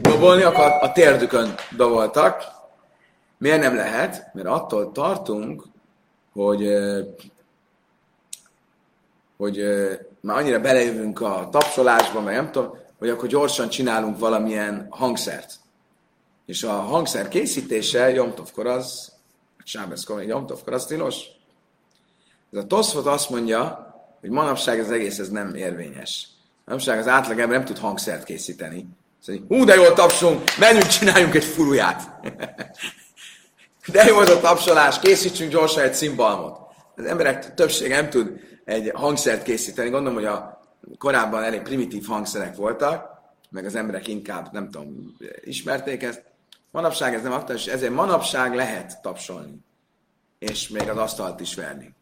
dobolni, 0.00 0.42
akkor 0.42 0.64
a 0.80 0.92
térdükön 0.92 1.54
doboltak. 1.76 2.42
Miért 3.38 3.60
nem 3.60 3.74
lehet? 3.74 4.30
Mert 4.34 4.46
attól 4.46 4.92
tartunk, 4.92 5.64
hogy, 6.32 6.68
hogy 9.36 9.64
már 10.20 10.36
annyira 10.36 10.60
belejövünk 10.60 11.20
a 11.20 11.48
tapsolásba, 11.50 12.20
meg 12.20 12.34
nem 12.34 12.50
tudom, 12.50 12.76
hogy 12.98 13.08
akkor 13.08 13.28
gyorsan 13.28 13.68
csinálunk 13.68 14.18
valamilyen 14.18 14.86
hangszert. 14.90 15.54
És 16.46 16.62
a 16.62 16.72
hangszer 16.72 17.28
készítése 17.28 18.10
Jomtovkor 18.10 18.66
az, 18.66 19.12
Sábeszkor, 19.64 20.22
Jomtovkor 20.22 20.72
az 20.72 20.86
tilos. 20.86 21.16
Ez 22.52 22.58
a 22.58 22.66
Toszfot 22.66 23.06
azt 23.06 23.30
mondja, 23.30 23.92
hogy 24.20 24.30
manapság 24.30 24.80
az 24.80 24.90
egész 24.90 25.18
ez 25.18 25.28
nem 25.28 25.54
érvényes. 25.54 26.28
Manapság 26.64 26.98
az 26.98 27.08
átlag 27.08 27.38
ember 27.38 27.56
nem 27.56 27.66
tud 27.66 27.78
hangszert 27.78 28.24
készíteni. 28.24 28.86
Szóval, 29.20 29.44
hú, 29.48 29.64
de 29.64 29.74
jól 29.74 29.92
tapsolunk, 29.92 30.42
menjünk, 30.58 30.86
csináljunk 30.86 31.34
egy 31.34 31.44
furuját. 31.44 32.10
de 33.92 34.04
jó 34.04 34.18
az 34.18 34.28
a 34.28 34.40
tapsolás, 34.40 34.98
készítsünk 34.98 35.50
gyorsan 35.50 35.82
egy 35.82 35.94
szimbalmot. 35.94 36.58
Az 36.96 37.04
emberek 37.04 37.54
többsége 37.54 37.96
nem 37.96 38.10
tud 38.10 38.40
egy 38.64 38.90
hangszert 38.94 39.42
készíteni. 39.42 39.90
Gondolom, 39.90 40.14
hogy 40.14 40.24
a 40.24 40.60
korábban 40.98 41.42
elég 41.42 41.62
primitív 41.62 42.06
hangszerek 42.06 42.56
voltak, 42.56 43.06
meg 43.50 43.64
az 43.64 43.74
emberek 43.74 44.08
inkább, 44.08 44.52
nem 44.52 44.70
tudom, 44.70 45.16
ismerték 45.40 46.02
ezt. 46.02 46.22
Manapság 46.74 47.14
ez 47.14 47.22
nem 47.22 47.32
aktuális, 47.32 47.66
ezért 47.66 47.92
manapság 47.92 48.54
lehet 48.54 49.02
tapsolni. 49.02 49.64
És 50.38 50.68
még 50.68 50.88
az 50.88 50.96
asztalt 50.96 51.40
is 51.40 51.54
verni. 51.54 51.94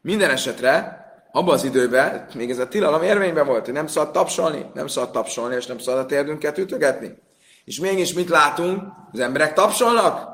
Minden 0.00 0.30
esetre, 0.30 1.04
abban 1.32 1.54
az 1.54 1.64
időben 1.64 2.26
még 2.34 2.50
ez 2.50 2.58
a 2.58 2.68
tilalom 2.68 3.02
érvényben 3.02 3.46
volt, 3.46 3.64
hogy 3.64 3.74
nem 3.74 3.86
szabad 3.86 4.12
tapsolni, 4.12 4.66
nem 4.74 4.86
szabad 4.86 5.10
tapsolni, 5.10 5.54
és 5.54 5.66
nem 5.66 5.78
szabad 5.78 6.00
a 6.00 6.06
térdünket 6.06 6.58
ütögetni. 6.58 7.18
És 7.64 7.80
mégis 7.80 8.12
mit 8.12 8.28
látunk? 8.28 8.82
Az 9.12 9.20
emberek 9.20 9.52
tapsolnak? 9.52 10.28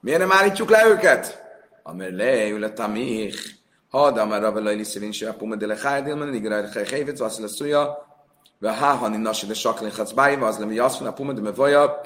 Miért 0.00 0.18
nem 0.18 0.32
állítjuk 0.32 0.70
le 0.70 0.86
őket? 0.86 1.42
Amelé, 1.82 2.52
ule 2.52 2.72
tamich. 2.72 3.38
Hada 3.88 4.26
már 4.26 4.40
rabbi 4.40 4.60
lajli 4.60 4.84
szívén 4.84 5.12
se 5.12 5.28
apuma 5.28 5.56
de 5.56 5.66
lechajdil, 5.66 6.14
men 6.14 6.34
igra 6.34 6.68
chaychévet, 6.68 7.18
vasz 7.18 7.38
le 7.38 7.46
szuja, 7.46 8.11
saklin 9.54 9.90
chacbáj, 9.90 10.36
vasz 10.36 10.58
le 10.58 10.66
mi 10.66 10.74
jaszfun 10.74 11.06
apuma 11.06 11.32
de 11.32 11.40
mevaja, 11.40 12.00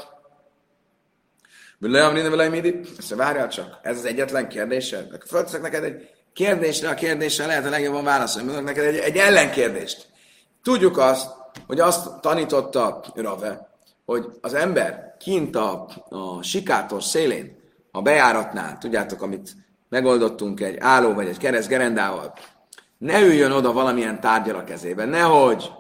Vele 1.79 2.07
amrina 2.07 2.31
vele 2.31 2.49
midi? 2.49 2.81
Ezt 2.99 3.15
várjál 3.15 3.49
csak. 3.49 3.79
Ez 3.83 3.97
az 3.97 4.05
egyetlen 4.05 4.49
kérdése. 4.49 5.07
Fölteszek 5.27 5.63
neked 5.63 5.85
egy 5.85 6.11
kérdésre 6.33 6.89
a 6.89 6.95
kérdésre 6.95 7.47
lehet 7.47 7.67
a 7.67 7.71
legjobban 7.71 8.05
válaszolni. 8.05 8.47
Mondok 8.47 8.65
neked 8.65 8.85
egy, 8.85 8.97
egy 8.97 9.17
ellenkérdést. 9.17 10.09
Tudjuk 10.63 10.99
azt, 10.99 11.31
hogy 11.67 11.81
azt 11.81 12.21
tanította 12.21 13.05
Rave, 13.15 13.69
hogy 14.05 14.27
az 14.41 14.55
ember 14.55 15.17
kint 15.19 15.57
a, 15.57 15.89
a 16.09 16.43
sikátor 16.43 17.03
szélén, 17.03 17.59
a 17.91 18.03
bejáratnál, 18.03 18.79
tudjátok, 18.79 19.23
amit 19.23 19.57
megoldottunk 19.89 20.61
egy 20.61 20.77
álló 20.79 21.13
vagy 21.13 21.29
egy 21.29 21.39
kereszt 21.39 21.69
gerendával, 21.69 22.33
ne 22.99 23.21
üljön 23.21 23.53
oda 23.53 23.73
valamilyen 23.73 24.21
tárgyal 24.21 24.57
a 24.57 24.65
kezében, 24.65 25.09
nehogy 25.09 25.71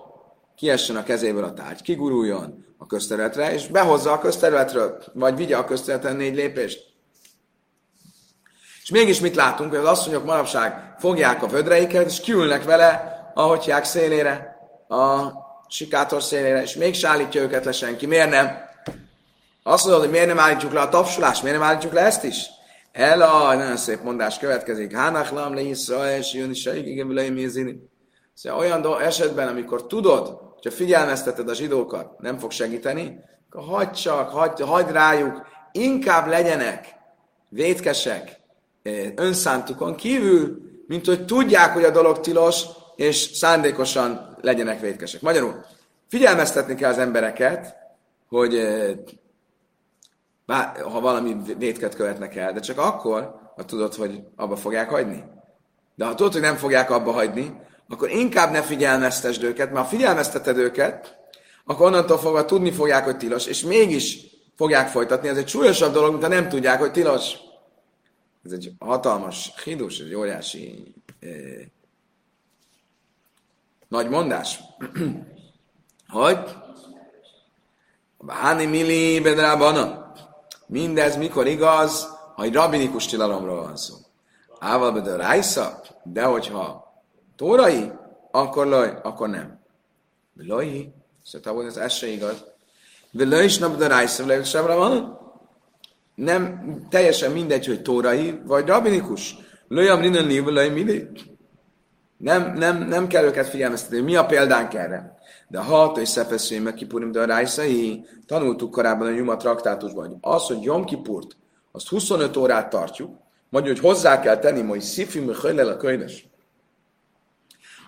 kiessen 0.57 0.97
a 0.97 1.03
kezéből 1.03 1.45
a 1.45 1.53
tárgy, 1.53 1.83
kiguruljon 1.83 2.65
a 2.79 2.87
közterületre, 2.87 3.53
és 3.53 3.67
behozza 3.67 4.13
a 4.13 4.19
közterületről, 4.19 5.03
vagy 5.13 5.37
vigye 5.37 5.57
a 5.57 5.65
közterületen 5.65 6.17
négy 6.17 6.35
lépést. 6.35 6.95
És 8.83 8.91
mégis 8.91 9.21
mit 9.21 9.35
látunk, 9.35 9.71
hogy 9.71 9.79
az 9.79 9.87
asszonyok 9.87 10.25
manapság 10.25 10.95
fogják 10.99 11.43
a 11.43 11.47
vödreiket, 11.47 12.07
és 12.07 12.21
kiülnek 12.21 12.65
vele 12.65 13.15
a 13.35 13.43
hotyák 13.43 13.85
szélére, 13.85 14.57
a 14.89 15.31
sikátor 15.69 16.23
szélére, 16.23 16.63
és 16.63 16.75
még 16.75 17.05
állítja 17.05 17.43
őket 17.43 17.65
le 17.65 17.73
senki. 17.73 18.07
Miért 18.07 18.31
nem? 18.31 18.65
Azt 19.63 19.85
mondod, 19.85 20.03
hogy 20.03 20.11
miért 20.11 20.27
nem 20.27 20.39
állítjuk 20.39 20.73
le 20.73 20.81
a 20.81 20.89
tapsolást, 20.89 21.43
miért 21.43 21.59
nem 21.59 21.67
állítjuk 21.67 21.93
le 21.93 22.01
ezt 22.01 22.25
is? 22.25 22.47
Ela, 22.93 23.55
nagyon 23.55 23.77
szép 23.77 24.03
mondás 24.03 24.39
következik. 24.39 24.97
Hánach 24.97 25.33
lam 25.33 25.55
le 25.55 25.61
Israel, 25.61 26.19
és 26.19 26.33
jön 26.33 26.51
is 26.51 26.67
igen, 26.67 27.81
Szóval 28.35 28.59
olyan 28.59 29.01
esetben, 29.01 29.49
amikor 29.49 29.87
tudod, 29.87 30.46
hogyha 30.67 30.85
figyelmezteted 30.85 31.49
a 31.49 31.55
zsidókat, 31.55 32.21
nem 32.21 32.39
fog 32.39 32.51
segíteni, 32.51 33.21
akkor 33.51 33.75
hagyd 33.75 33.91
csak, 33.91 34.31
hagyd, 34.31 34.61
hagyd 34.61 34.91
rájuk, 34.91 35.47
inkább 35.73 36.27
legyenek 36.27 36.95
vétkesek 37.49 38.41
eh, 38.83 39.13
önszántukon 39.17 39.95
kívül, 39.95 40.59
mint 40.87 41.07
hogy 41.07 41.25
tudják, 41.25 41.73
hogy 41.73 41.85
a 41.85 41.91
dolog 41.91 42.21
tilos, 42.21 42.63
és 42.97 43.17
szándékosan 43.17 44.37
legyenek 44.41 44.81
vétkesek. 44.81 45.21
Magyarul 45.21 45.65
figyelmeztetni 46.09 46.75
kell 46.75 46.91
az 46.91 46.99
embereket, 46.99 47.77
hogy 48.29 48.57
eh, 48.57 48.95
ha 50.93 51.01
valami 51.01 51.37
vétket 51.59 51.95
követnek 51.95 52.37
el, 52.37 52.53
de 52.53 52.61
csak 52.61 52.79
akkor, 52.79 53.35
ha 53.57 53.65
tudod, 53.65 53.95
hogy 53.95 54.23
abba 54.37 54.57
fogják 54.57 54.91
hagyni. 54.91 55.25
De 55.95 56.05
ha 56.05 56.15
tudod, 56.15 56.33
hogy 56.33 56.41
nem 56.41 56.57
fogják 56.57 56.91
abba 56.91 57.13
hagyni, 57.13 57.61
akkor 57.89 58.11
inkább 58.11 58.51
ne 58.51 58.63
figyelmeztesd 58.63 59.43
őket, 59.43 59.73
mert 59.73 59.85
ha 59.85 59.97
figyelmezteted 59.97 60.57
őket, 60.57 61.17
akkor 61.65 61.87
onnantól 61.87 62.19
fogva 62.19 62.45
tudni 62.45 62.73
fogják, 62.73 63.05
hogy 63.05 63.17
tilos, 63.17 63.47
és 63.47 63.63
mégis 63.63 64.19
fogják 64.57 64.89
folytatni. 64.89 65.29
Ez 65.29 65.37
egy 65.37 65.49
súlyosabb 65.49 65.93
dolog, 65.93 66.11
mint 66.11 66.23
ha 66.23 66.29
nem 66.29 66.49
tudják, 66.49 66.79
hogy 66.79 66.91
tilos. 66.91 67.33
Ez 68.45 68.53
egy 68.53 68.73
hatalmas 68.79 69.53
hidus, 69.65 69.99
egy 69.99 70.15
óriási 70.15 70.95
eh, 71.21 71.31
nagy 73.89 74.09
mondás. 74.09 74.61
hogy? 76.09 76.39
Báni 78.19 78.65
mili 78.65 79.21
bedrábana. 79.21 80.13
Mindez 80.67 81.17
mikor 81.17 81.47
igaz, 81.47 82.09
ha 82.35 82.43
egy 82.43 82.53
rabinikus 82.53 83.07
tilalomról 83.07 83.63
van 83.63 83.77
szó. 83.77 83.95
Ával 84.59 84.93
bedő 84.93 85.23
de 86.03 86.25
hogyha 86.25 86.86
tórai, 87.37 87.93
akkor 88.31 88.67
loj, 88.67 88.93
akkor 89.03 89.29
nem. 89.29 89.61
Loj, 90.37 90.93
szóval 91.25 91.67
ez, 91.67 91.77
ez 91.77 91.93
se 91.93 92.07
igaz. 92.07 92.45
Loj 93.13 93.45
is 93.45 93.61
rájsza, 93.79 94.27
loj 94.27 94.45
sem 94.45 94.67
van. 94.67 95.19
Nem 96.15 96.63
teljesen 96.91 97.33
mindegy, 97.33 97.67
hogy 97.67 97.83
tórai, 97.83 98.41
vagy 98.45 98.67
rabinikus. 98.67 99.37
Loj 99.69 99.89
amrinan 99.89 100.27
lévő, 100.27 100.53
loj 100.53 100.69
mindegy. 100.69 101.31
Nem, 102.17 102.53
nem, 102.53 102.89
nem 102.89 103.07
kell 103.07 103.25
őket 103.25 103.49
figyelmeztetni. 103.49 104.01
Mi 104.01 104.17
a 104.17 104.27
példánk 104.27 104.75
erre? 104.75 105.15
De 105.49 105.59
ha 105.59 105.97
és 106.01 106.09
szepeszői 106.09 106.59
meg 106.59 106.75
kipurim, 106.75 107.13
de 107.13 107.21
a 107.21 107.25
rájszai, 107.25 108.07
tanultuk 108.27 108.71
korábban 108.71 109.07
a 109.07 109.11
Juma 109.11 109.37
traktátusban, 109.37 110.07
hogy 110.07 110.17
az, 110.21 110.47
hogy 110.47 110.63
Jom 110.63 110.85
Kipurt, 110.85 111.37
azt 111.73 111.89
25 111.89 112.37
órát 112.37 112.71
tartjuk, 112.71 113.17
mondja, 113.49 113.73
hogy 113.73 113.81
hozzá 113.81 114.21
kell 114.21 114.39
tenni, 114.39 114.63
hogy 114.63 114.81
szifim, 114.81 115.25
hogy 115.25 115.59
a 115.59 115.77
könyves. 115.77 116.29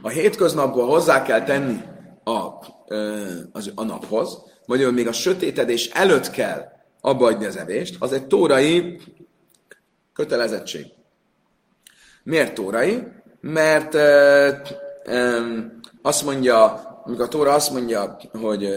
A 0.02 0.08
hétköznapból 0.08 0.86
hozzá 0.86 1.22
kell 1.22 1.42
tenni 1.42 1.80
a, 2.24 2.38
az, 3.52 3.72
a 3.74 3.84
naphoz, 3.84 4.38
hogy 4.66 4.92
még 4.92 5.08
a 5.08 5.12
sötétedés 5.12 5.86
előtt 5.86 6.30
kell 6.30 6.62
abba 7.00 7.26
adni 7.26 7.44
az 7.44 7.56
evést, 7.56 7.96
az 7.98 8.12
egy 8.12 8.26
tórai 8.26 9.00
kötelezettség. 10.12 10.86
Miért 12.22 12.54
tórai? 12.54 13.02
Mert 13.40 13.94
e, 13.94 14.00
e, 15.04 15.40
azt 16.02 16.24
mondja 16.24 16.86
amikor 17.08 17.24
a 17.24 17.28
Tóra 17.28 17.52
azt 17.52 17.72
mondja, 17.72 18.16
hogy 18.40 18.68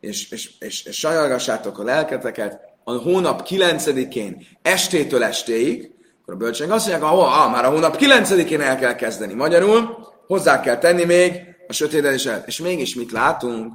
és, 0.00 0.30
és, 0.30 0.50
és, 0.58 0.84
és 0.84 0.98
sajnálgassátok 0.98 1.78
a 1.78 1.82
lelketeket 1.82 2.60
a 2.84 2.92
hónap 2.92 3.46
9-én 3.48 4.46
estétől 4.62 5.24
estéig, 5.24 5.90
akkor 6.22 6.34
a 6.34 6.36
bölcség 6.36 6.70
azt 6.70 6.88
mondják, 6.88 7.10
hogy 7.10 7.20
ah, 7.20 7.50
már 7.50 7.64
a 7.64 7.70
hónap 7.70 7.96
9-én 7.98 8.60
el 8.60 8.78
kell 8.78 8.94
kezdeni. 8.94 9.34
Magyarul 9.34 10.12
hozzá 10.26 10.60
kell 10.60 10.78
tenni 10.78 11.04
még 11.04 11.40
a 11.68 11.72
sötétedéssel. 11.72 12.42
És 12.46 12.60
mégis 12.60 12.94
mit 12.94 13.12
látunk? 13.12 13.72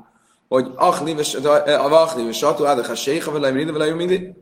Hogy 0.47 0.67
a 0.75 1.89
vachliv 1.89 2.33
satú 2.33 2.63
adach 2.63 2.89
a 2.89 2.95
séha 2.95 3.31
vele 3.31 3.49
imrida 3.49 3.71
vele 3.71 3.93
mindig. 3.93 4.33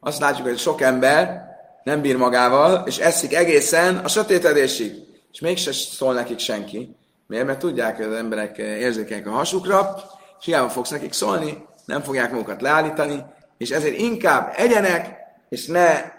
Azt 0.00 0.20
látjuk, 0.20 0.46
hogy 0.46 0.58
sok 0.58 0.80
ember 0.80 1.44
nem 1.84 2.00
bír 2.00 2.16
magával, 2.16 2.86
és 2.86 2.98
eszik 2.98 3.34
egészen 3.34 3.96
a 3.96 4.08
sötétedésig. 4.08 4.92
És 5.32 5.40
mégse 5.40 5.72
szól 5.72 6.14
nekik 6.14 6.38
senki. 6.38 6.96
Miért? 7.26 7.46
Mert 7.46 7.58
tudják, 7.58 7.96
hogy 7.96 8.06
az 8.06 8.12
emberek 8.12 8.58
érzékenyek 8.58 9.26
a 9.26 9.30
hasukra, 9.30 9.96
és 10.38 10.44
hiába 10.44 10.68
fogsz 10.68 10.90
nekik 10.90 11.12
szólni, 11.12 11.64
nem 11.84 12.02
fogják 12.02 12.30
magukat 12.30 12.60
leállítani, 12.60 13.24
és 13.58 13.70
ezért 13.70 13.98
inkább 13.98 14.52
egyenek, 14.56 15.16
és 15.48 15.66
ne, 15.66 16.12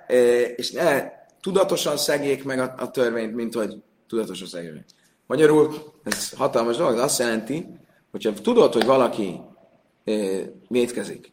és 0.56 0.72
ne 0.72 1.04
tudatosan 1.42 1.98
szegjék 1.98 2.44
meg 2.44 2.60
a, 2.60 2.74
a 2.78 2.92
törvényt, 2.92 3.36
mint 3.36 3.54
hogy 3.54 3.74
tudatosan 4.08 4.48
szegjék. 4.48 4.86
Magyarul 5.28 5.74
ez 6.04 6.32
hatalmas 6.38 6.78
dolog, 6.78 6.96
de 6.96 7.02
azt 7.02 7.20
jelenti, 7.20 7.68
hogyha 8.12 8.34
tudod, 8.34 8.74
hogy 8.74 8.86
valaki 8.86 9.42
e, 10.06 10.14
vétkezik, 10.68 11.32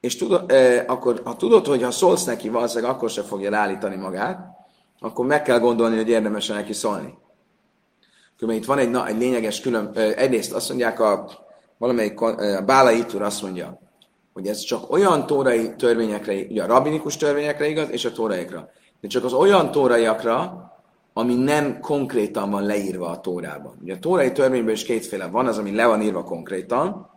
és 0.00 0.16
tudod, 0.16 0.50
e, 0.50 0.84
akkor 0.86 1.20
ha 1.24 1.36
tudod, 1.36 1.66
hogy 1.66 1.82
ha 1.82 1.90
szólsz 1.90 2.24
neki, 2.24 2.48
valószínűleg 2.48 2.90
akkor 2.90 3.10
se 3.10 3.22
fogja 3.22 3.50
leállítani 3.50 3.96
magát, 3.96 4.38
akkor 4.98 5.26
meg 5.26 5.42
kell 5.42 5.58
gondolni, 5.58 5.96
hogy 5.96 6.08
érdemes 6.08 6.46
neki 6.46 6.72
szólni. 6.72 7.14
Különben 8.36 8.62
itt 8.62 8.68
van 8.68 8.78
egy, 8.78 8.90
na, 8.90 9.06
egy 9.06 9.18
lényeges 9.18 9.60
külön, 9.60 9.90
egyrészt 9.94 10.52
azt 10.52 10.68
mondják, 10.68 11.00
a, 11.00 11.30
valamelyik 11.78 12.20
a 12.20 12.62
Bála 12.66 12.90
Itur 12.90 13.22
azt 13.22 13.42
mondja, 13.42 13.78
hogy 14.32 14.46
ez 14.46 14.58
csak 14.58 14.90
olyan 14.90 15.26
tórai 15.26 15.74
törvényekre, 15.76 16.34
ugye 16.34 16.62
a 16.62 16.66
rabinikus 16.66 17.16
törvényekre 17.16 17.68
igaz, 17.68 17.90
és 17.90 18.04
a 18.04 18.12
tóraikra. 18.12 18.70
De 19.00 19.08
csak 19.08 19.24
az 19.24 19.32
olyan 19.32 19.70
tóraiakra, 19.70 20.68
ami 21.18 21.34
nem 21.34 21.80
konkrétan 21.80 22.50
van 22.50 22.62
leírva 22.62 23.08
a 23.08 23.20
tórában. 23.20 23.78
Ugye 23.82 23.94
a 23.94 23.98
tórai 23.98 24.32
törvényből 24.32 24.72
is 24.72 24.84
kétféle 24.84 25.26
van, 25.26 25.46
az, 25.46 25.58
ami 25.58 25.74
le 25.74 25.86
van 25.86 26.02
írva 26.02 26.24
konkrétan, 26.24 27.10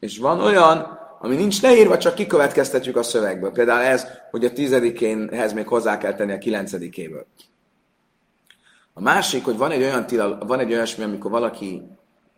és 0.00 0.18
van 0.18 0.40
olyan, 0.40 0.98
ami 1.20 1.36
nincs 1.36 1.62
leírva, 1.62 1.98
csak 1.98 2.14
kikövetkeztetjük 2.14 2.96
a 2.96 3.02
szövegből. 3.02 3.52
Például 3.52 3.82
ez, 3.82 4.06
hogy 4.30 4.44
a 4.44 4.52
tizedikénhez 4.52 5.52
még 5.52 5.66
hozzá 5.66 5.98
kell 5.98 6.14
tenni 6.14 6.32
a 6.32 6.38
kilencedikéből. 6.38 7.26
A 8.94 9.00
másik, 9.00 9.44
hogy 9.44 9.56
van 9.56 9.70
egy 9.70 9.82
olyan 9.82 10.06
tilal, 10.06 10.38
van 10.46 10.58
egy 10.58 10.72
olyasmi, 10.72 11.04
amikor 11.04 11.30
valaki 11.30 11.82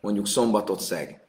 mondjuk 0.01 0.27
szombatot 0.27 0.81
szeg. 0.81 1.21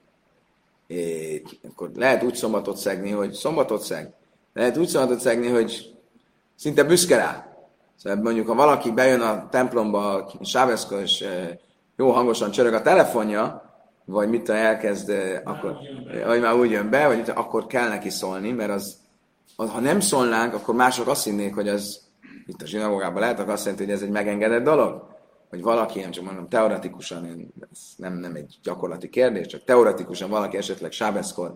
É, 0.88 1.42
akkor 1.70 1.92
lehet 1.96 2.24
úgy 2.24 2.36
szombatot 2.36 2.78
szegni, 2.78 3.12
hogy 3.12 3.32
szombatot 3.32 3.82
szeg. 3.82 4.14
Lehet 4.54 4.78
úgy 4.78 4.88
szombatot 4.88 5.20
szegni, 5.20 5.48
hogy 5.48 5.96
szinte 6.56 6.84
büszke 6.84 7.16
rá. 7.16 7.55
Szóval 8.06 8.22
mondjuk, 8.24 8.48
ha 8.48 8.56
valaki 8.56 8.92
bejön 8.92 9.22
a 9.22 9.50
templomba, 9.50 10.32
Sáveszka, 10.42 11.02
és 11.02 11.22
e, 11.22 11.60
jó 11.96 12.12
hangosan 12.12 12.52
csörög 12.52 12.74
a 12.74 12.82
telefonja, 12.82 13.74
vagy 14.06 14.30
mit 14.30 14.50
elkezd, 14.50 15.10
e, 15.10 15.42
akkor, 15.44 15.78
vagy 16.26 16.42
már 16.42 16.54
úgy 16.54 16.72
jön 16.72 16.90
be, 16.90 17.08
vagy 17.08 17.18
mit, 17.18 17.30
akkor 17.30 17.66
kell 17.66 17.88
neki 17.88 18.10
szólni, 18.10 18.52
mert 18.52 18.72
az, 18.72 18.98
az, 19.56 19.70
ha 19.70 19.80
nem 19.80 20.00
szólnánk, 20.00 20.54
akkor 20.54 20.76
mások 20.76 21.08
azt 21.08 21.24
hinnék, 21.24 21.56
hogy 21.56 21.68
ez 21.68 21.98
itt 22.46 22.62
a 22.62 22.66
zsinagógában 22.66 23.20
lehet, 23.20 23.40
akkor 23.40 23.54
azt 23.54 23.64
jelenti, 23.64 23.86
hogy 23.86 23.94
ez 23.94 24.02
egy 24.02 24.10
megengedett 24.10 24.64
dolog. 24.64 25.08
Hogy 25.50 25.62
valaki, 25.62 26.00
nem 26.00 26.12
csak 26.12 26.26
mondom, 26.26 26.50
teoretikusan, 26.50 27.52
ez 27.72 27.80
nem, 27.98 28.14
nem 28.14 28.36
egy 28.36 28.58
gyakorlati 28.64 29.10
kérdés, 29.10 29.48
csak 29.48 29.64
teoretikusan 29.64 30.30
valaki 30.30 30.58
esetleg 30.58 30.92
sábeszkor 30.92 31.56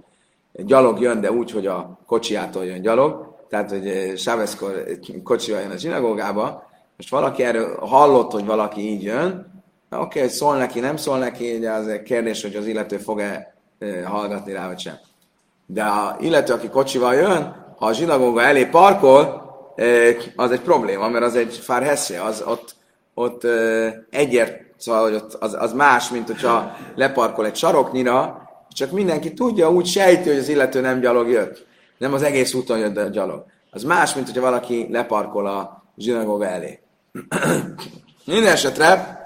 gyalog 0.53 0.99
jön, 0.99 1.21
de 1.21 1.31
úgy, 1.31 1.51
hogy 1.51 1.67
a 1.67 1.99
kocsijától 2.05 2.65
jön 2.65 2.81
gyalog, 2.81 3.28
tehát, 3.49 3.69
hogy 3.69 3.87
eh, 3.87 4.15
sábeszkor 4.15 4.85
kocsival 5.23 5.61
jön 5.61 5.71
a 5.71 5.77
zsinagógába, 5.77 6.69
most 6.97 7.09
valaki 7.09 7.43
erről 7.43 7.77
hallott, 7.77 8.31
hogy 8.31 8.45
valaki 8.45 8.89
így 8.89 9.03
jön, 9.03 9.51
oké, 9.91 10.03
okay, 10.03 10.21
hogy 10.21 10.31
szól 10.31 10.57
neki, 10.57 10.79
nem 10.79 10.97
szól 10.97 11.17
neki, 11.17 11.59
de 11.59 11.71
az 11.71 11.87
egy 11.87 12.03
kérdés, 12.03 12.41
hogy 12.41 12.55
az 12.55 12.67
illető 12.67 12.97
fog-e 12.97 13.55
eh, 13.79 14.03
hallgatni 14.03 14.53
rá, 14.53 14.67
vagy 14.67 14.79
sem. 14.79 14.97
De 15.65 15.83
a 15.83 16.17
illető, 16.19 16.53
aki 16.53 16.69
kocsival 16.69 17.13
jön, 17.13 17.73
ha 17.77 17.85
a 17.85 17.93
zsinagóga 17.93 18.41
elé 18.41 18.65
parkol, 18.65 19.47
eh, 19.75 20.15
az 20.35 20.51
egy 20.51 20.61
probléma, 20.61 21.09
mert 21.09 21.25
az 21.25 21.35
egy 21.35 21.53
fárheszje, 21.53 22.23
az 22.23 22.43
ott 22.47 22.77
ott 23.19 23.47
egyért, 24.09 24.61
szóval 24.77 25.01
hogy 25.03 25.13
ott 25.13 25.33
az, 25.33 25.55
az 25.59 25.73
más, 25.73 26.09
mint 26.09 26.27
hogyha 26.27 26.75
leparkol 26.95 27.45
egy 27.45 27.55
saroknyira, 27.55 28.49
csak 28.69 28.91
mindenki 28.91 29.33
tudja, 29.33 29.71
úgy 29.71 29.85
sejti, 29.85 30.29
hogy 30.29 30.37
az 30.37 30.49
illető 30.49 30.81
nem 30.81 30.99
gyalog 30.99 31.29
jött. 31.29 31.67
Nem 31.99 32.13
az 32.13 32.21
egész 32.21 32.53
úton 32.53 32.77
jött 32.77 32.97
a 32.97 33.09
gyalog. 33.09 33.45
Az 33.71 33.83
más, 33.83 34.13
mint 34.13 34.25
hogyha 34.25 34.41
valaki 34.41 34.87
leparkol 34.91 35.47
a 35.47 35.83
zsinagóga 35.97 36.45
elé. 36.45 36.79
Minden 38.25 38.51
esetre, 38.51 39.19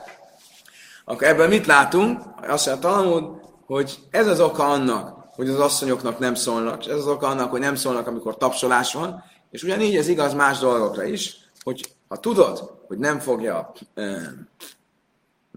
akkor 1.06 1.28
ebből 1.28 1.48
mit 1.48 1.66
látunk? 1.66 2.22
Azt 2.48 2.66
mondja 2.68 2.90
Talmud, 2.90 3.42
hogy 3.66 4.00
ez 4.10 4.28
az 4.28 4.40
oka 4.40 4.64
annak, 4.64 5.28
hogy 5.36 5.50
az 5.50 5.60
asszonyoknak 5.60 6.20
nem 6.20 6.36
szólnak, 6.36 6.86
és 6.86 6.92
ez 6.92 6.98
az 6.98 7.08
oka 7.08 7.28
annak, 7.28 7.52
hogy 7.52 7.60
nem 7.60 7.76
szólnak, 7.76 8.08
amikor 8.08 8.38
tapsolás 8.38 8.94
van, 8.94 9.24
és 9.52 9.64
ugyanígy 9.64 9.96
ez 9.96 10.08
igaz 10.08 10.34
más 10.34 10.60
dolgokra 10.60 11.04
is, 11.04 11.38
hogy 11.64 11.94
ha 12.08 12.18
tudod, 12.18 12.80
hogy 12.88 12.98
nem 12.98 13.20
fogja, 13.20 13.72
eh, 13.94 14.22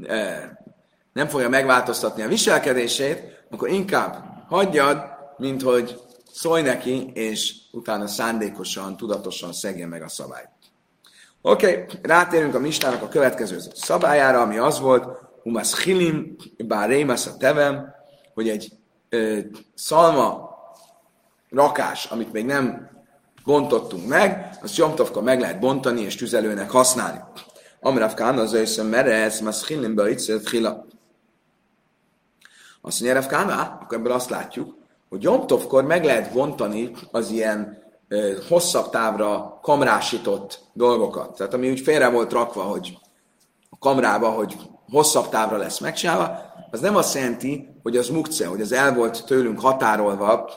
eh, 0.06 0.50
nem 1.12 1.28
fogja 1.28 1.48
megváltoztatni 1.48 2.22
a 2.22 2.28
viselkedését, 2.28 3.44
akkor 3.50 3.68
inkább 3.68 4.24
hagyjad, 4.48 5.02
mint 5.36 5.62
hogy 5.62 6.00
szólj 6.36 6.62
neki, 6.62 7.10
és 7.14 7.54
utána 7.72 8.06
szándékosan, 8.06 8.96
tudatosan 8.96 9.52
szegje 9.52 9.86
meg 9.86 10.02
a 10.02 10.08
szabályt. 10.08 10.48
Oké, 11.42 11.70
okay, 11.70 11.98
rátérünk 12.02 12.54
a 12.54 12.58
mistának 12.58 13.02
a 13.02 13.08
következő 13.08 13.58
szabályára, 13.74 14.40
ami 14.40 14.58
az 14.58 14.80
volt, 14.80 15.20
umas 15.42 15.82
hilim, 15.82 16.36
bár 16.56 16.90
a 17.08 17.36
tevem, 17.38 17.94
hogy 18.34 18.48
egy 18.48 18.72
ö, 19.08 19.38
szalma 19.74 20.50
rakás, 21.50 22.04
amit 22.04 22.32
még 22.32 22.44
nem 22.44 22.90
bontottunk 23.44 24.06
meg, 24.06 24.58
azt 24.62 24.76
Jomtovkor 24.76 25.22
meg 25.22 25.40
lehet 25.40 25.60
bontani 25.60 26.00
és 26.00 26.14
tüzelőnek 26.14 26.70
használni. 26.70 27.20
Amrav 27.80 28.14
Kán 28.14 28.38
az 28.38 28.52
őszön 28.52 28.86
merez, 28.86 29.40
mas 29.40 29.66
hilimbe 29.66 30.10
itt. 30.10 30.18
Azt 32.80 33.00
mondja, 33.00 33.20
Rav 33.20 33.50
akkor 33.80 33.98
ebből 33.98 34.12
azt 34.12 34.30
látjuk, 34.30 34.75
hogy 35.08 35.22
Jomtovkor 35.22 35.84
meg 35.84 36.04
lehet 36.04 36.32
bontani 36.32 36.90
az 37.10 37.30
ilyen 37.30 37.78
ö, 38.08 38.32
hosszabb 38.48 38.90
távra 38.90 39.58
kamrásított 39.62 40.60
dolgokat. 40.72 41.36
Tehát 41.36 41.54
ami 41.54 41.70
úgy 41.70 41.80
félre 41.80 42.08
volt 42.08 42.32
rakva, 42.32 42.62
hogy 42.62 42.98
a 43.70 43.78
kamrába, 43.78 44.28
hogy 44.28 44.56
hosszabb 44.90 45.28
távra 45.28 45.56
lesz 45.56 45.78
megcsinálva, 45.78 46.54
az 46.70 46.80
nem 46.80 46.96
azt 46.96 47.14
jelenti, 47.14 47.68
hogy 47.82 47.96
az 47.96 48.08
mukce, 48.08 48.46
hogy 48.46 48.60
az 48.60 48.72
el 48.72 48.94
volt 48.94 49.24
tőlünk 49.26 49.60
határolva, 49.60 50.50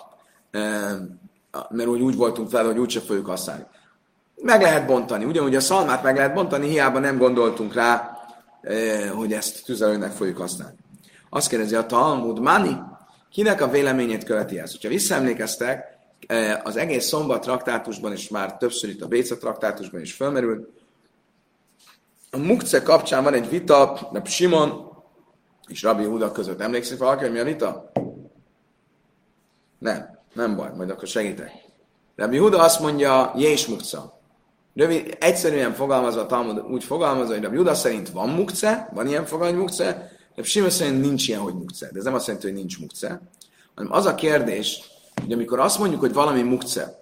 mert 1.70 1.88
úgy, 1.88 2.02
úgy 2.02 2.16
voltunk 2.16 2.50
fel, 2.50 2.66
hogy 2.66 2.78
úgyse 2.78 3.00
fogjuk 3.00 3.26
használni. 3.26 3.64
Meg 4.36 4.62
lehet 4.62 4.86
bontani. 4.86 5.26
Ugyanúgy 5.26 5.56
a 5.56 5.60
szalmát 5.60 6.04
meg 6.04 6.16
lehet 6.16 6.34
bontani, 6.34 6.68
hiába 6.68 7.00
nem 7.00 7.18
gondoltunk 7.18 7.74
rá, 7.74 8.18
hogy 9.16 9.34
ezt 9.34 9.66
tüzelőnek 9.66 10.12
fogjuk 10.12 10.38
használni. 10.38 10.78
Azt 11.30 11.50
kérdezi 11.50 11.76
a 11.76 11.86
Talmud, 11.86 12.40
Mani, 12.40 12.78
kinek 13.32 13.62
a 13.62 13.70
véleményét 13.70 14.24
követi 14.24 14.60
ezt? 14.60 14.82
Ha 14.82 14.88
visszaemlékeztek, 14.88 15.98
az 16.64 16.78
egész 16.78 17.06
szombat 17.06 17.42
traktátusban, 17.42 18.12
és 18.12 18.30
már 18.30 18.58
többször 18.58 18.90
itt 18.90 19.02
a 19.02 19.08
Béca 19.08 19.38
traktátusban 19.38 20.02
is 20.02 20.14
fölmerült, 20.14 20.70
a 22.32 22.38
mukce 22.38 22.82
kapcsán 22.82 23.24
van 23.24 23.34
egy 23.34 23.50
vita, 23.50 24.10
de 24.12 24.22
Simon 24.26 24.88
és 25.68 25.84
Rabbi 25.84 26.04
Huda 26.04 26.32
között. 26.32 26.62
Emlékszik 26.62 26.98
valaki, 26.98 27.24
hogy 27.24 27.32
mi 27.32 27.40
a 27.40 27.44
vita? 27.44 27.92
Nem, 29.80 30.20
nem 30.34 30.56
baj, 30.56 30.72
majd 30.76 30.90
akkor 30.90 31.08
segítek. 31.08 31.52
Rabbi 32.16 32.38
Huda 32.38 32.62
azt 32.62 32.80
mondja, 32.80 33.34
Jés 33.36 33.68
mukca. 33.68 34.20
Rövid, 34.76 35.18
egyszerűen 35.20 35.74
fogalmazva, 35.74 36.26
Talmud 36.26 36.60
úgy 36.60 36.84
fogalmazza, 36.84 37.34
hogy 37.34 37.44
Rabbi 37.44 37.58
Huda 37.58 37.74
szerint 37.74 38.10
van 38.10 38.30
mukce, 38.30 38.90
van 38.94 39.08
ilyen 39.08 39.26
fogalmi 39.26 39.58
mukce, 39.58 40.12
Simon 40.44 40.70
szerint 40.70 41.02
nincs 41.02 41.28
ilyen, 41.28 41.40
hogy 41.40 41.54
mukce. 41.54 41.90
De 41.92 42.00
ez 42.00 42.04
nem 42.04 42.14
azt 42.14 42.28
jelenti, 42.28 42.48
hogy 42.48 42.58
nincs 42.58 42.80
mukce, 42.80 43.22
hanem 43.76 43.92
az 43.92 44.06
a 44.06 44.16
kérdés, 44.16 44.82
hogy 45.22 45.32
amikor 45.32 45.60
azt 45.60 45.80
mondjuk, 45.80 46.00
hogy 46.00 46.14
valami 46.14 46.42
mukce, 46.42 47.00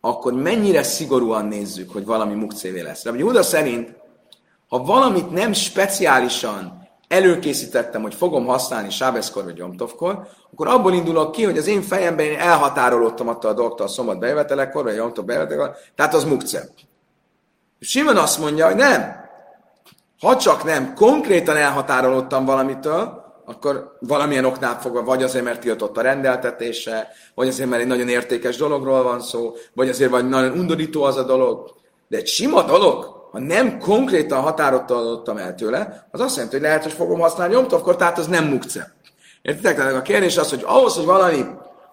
akkor 0.00 0.32
mennyire 0.32 0.82
szigorúan 0.82 1.46
nézzük, 1.46 1.92
hogy 1.92 2.04
valami 2.04 2.34
mukcévé 2.34 2.80
lesz. 2.80 3.04
Rabbi 3.04 3.22
Huda 3.22 3.42
szerint 3.42 3.94
ha 4.68 4.78
valamit 4.78 5.30
nem 5.30 5.52
speciálisan 5.52 6.88
előkészítettem, 7.08 8.02
hogy 8.02 8.14
fogom 8.14 8.46
használni 8.46 8.90
sábeszkor 8.90 9.44
vagy 9.44 9.56
Jomtovkor, 9.56 10.28
akkor 10.52 10.66
abból 10.66 10.92
indulok 10.92 11.32
ki, 11.32 11.44
hogy 11.44 11.58
az 11.58 11.66
én 11.66 11.82
fejemben 11.82 12.26
én 12.26 12.38
elhatárolódtam 12.38 13.28
attól 13.28 13.50
a 13.50 13.54
dolgtól 13.54 13.86
a 13.86 13.88
szombat 13.88 14.18
bejövetelekkor, 14.18 14.82
vagy 14.82 14.94
Jomtov 14.94 15.24
bejövetelekkor, 15.24 15.76
tehát 15.94 16.14
az 16.14 16.24
mukce. 16.24 16.68
Simon 17.80 18.16
azt 18.16 18.38
mondja, 18.38 18.66
hogy 18.66 18.76
nem. 18.76 19.24
Ha 20.20 20.36
csak 20.36 20.64
nem 20.64 20.94
konkrétan 20.94 21.56
elhatárolódtam 21.56 22.44
valamitől, 22.44 23.24
akkor 23.44 23.96
valamilyen 24.00 24.44
oknál 24.44 24.80
fogva, 24.80 25.02
vagy 25.02 25.22
azért, 25.22 25.44
mert 25.44 25.60
tiltott 25.60 25.96
a 25.96 26.00
rendeltetése, 26.00 27.08
vagy 27.34 27.48
azért, 27.48 27.68
mert 27.68 27.82
egy 27.82 27.88
nagyon 27.88 28.08
értékes 28.08 28.56
dologról 28.56 29.02
van 29.02 29.20
szó, 29.20 29.54
vagy 29.74 29.88
azért, 29.88 30.10
vagy 30.10 30.28
nagyon 30.28 30.58
undorító 30.58 31.02
az 31.02 31.16
a 31.16 31.22
dolog. 31.22 31.70
De 32.08 32.16
egy 32.16 32.26
sima 32.26 32.62
dolog, 32.62 33.16
ha 33.32 33.38
nem 33.38 33.78
konkrétan 33.78 34.40
határozottam 34.40 35.36
el 35.36 35.54
tőle, 35.54 36.08
az 36.10 36.20
azt 36.20 36.34
jelenti, 36.34 36.56
hogy 36.56 36.64
lehet, 36.64 36.82
hogy 36.82 36.92
fogom 36.92 37.20
használni 37.20 37.54
nyomtavkor, 37.54 37.96
tehát 37.96 38.18
az 38.18 38.26
nem 38.26 38.44
mukce. 38.44 38.94
Értitek? 39.42 39.76
Tehát 39.76 39.94
a 39.94 40.02
kérdés 40.02 40.36
az, 40.36 40.50
hogy 40.50 40.62
ahhoz, 40.64 40.94
hogy 40.94 41.04
valami 41.04 41.44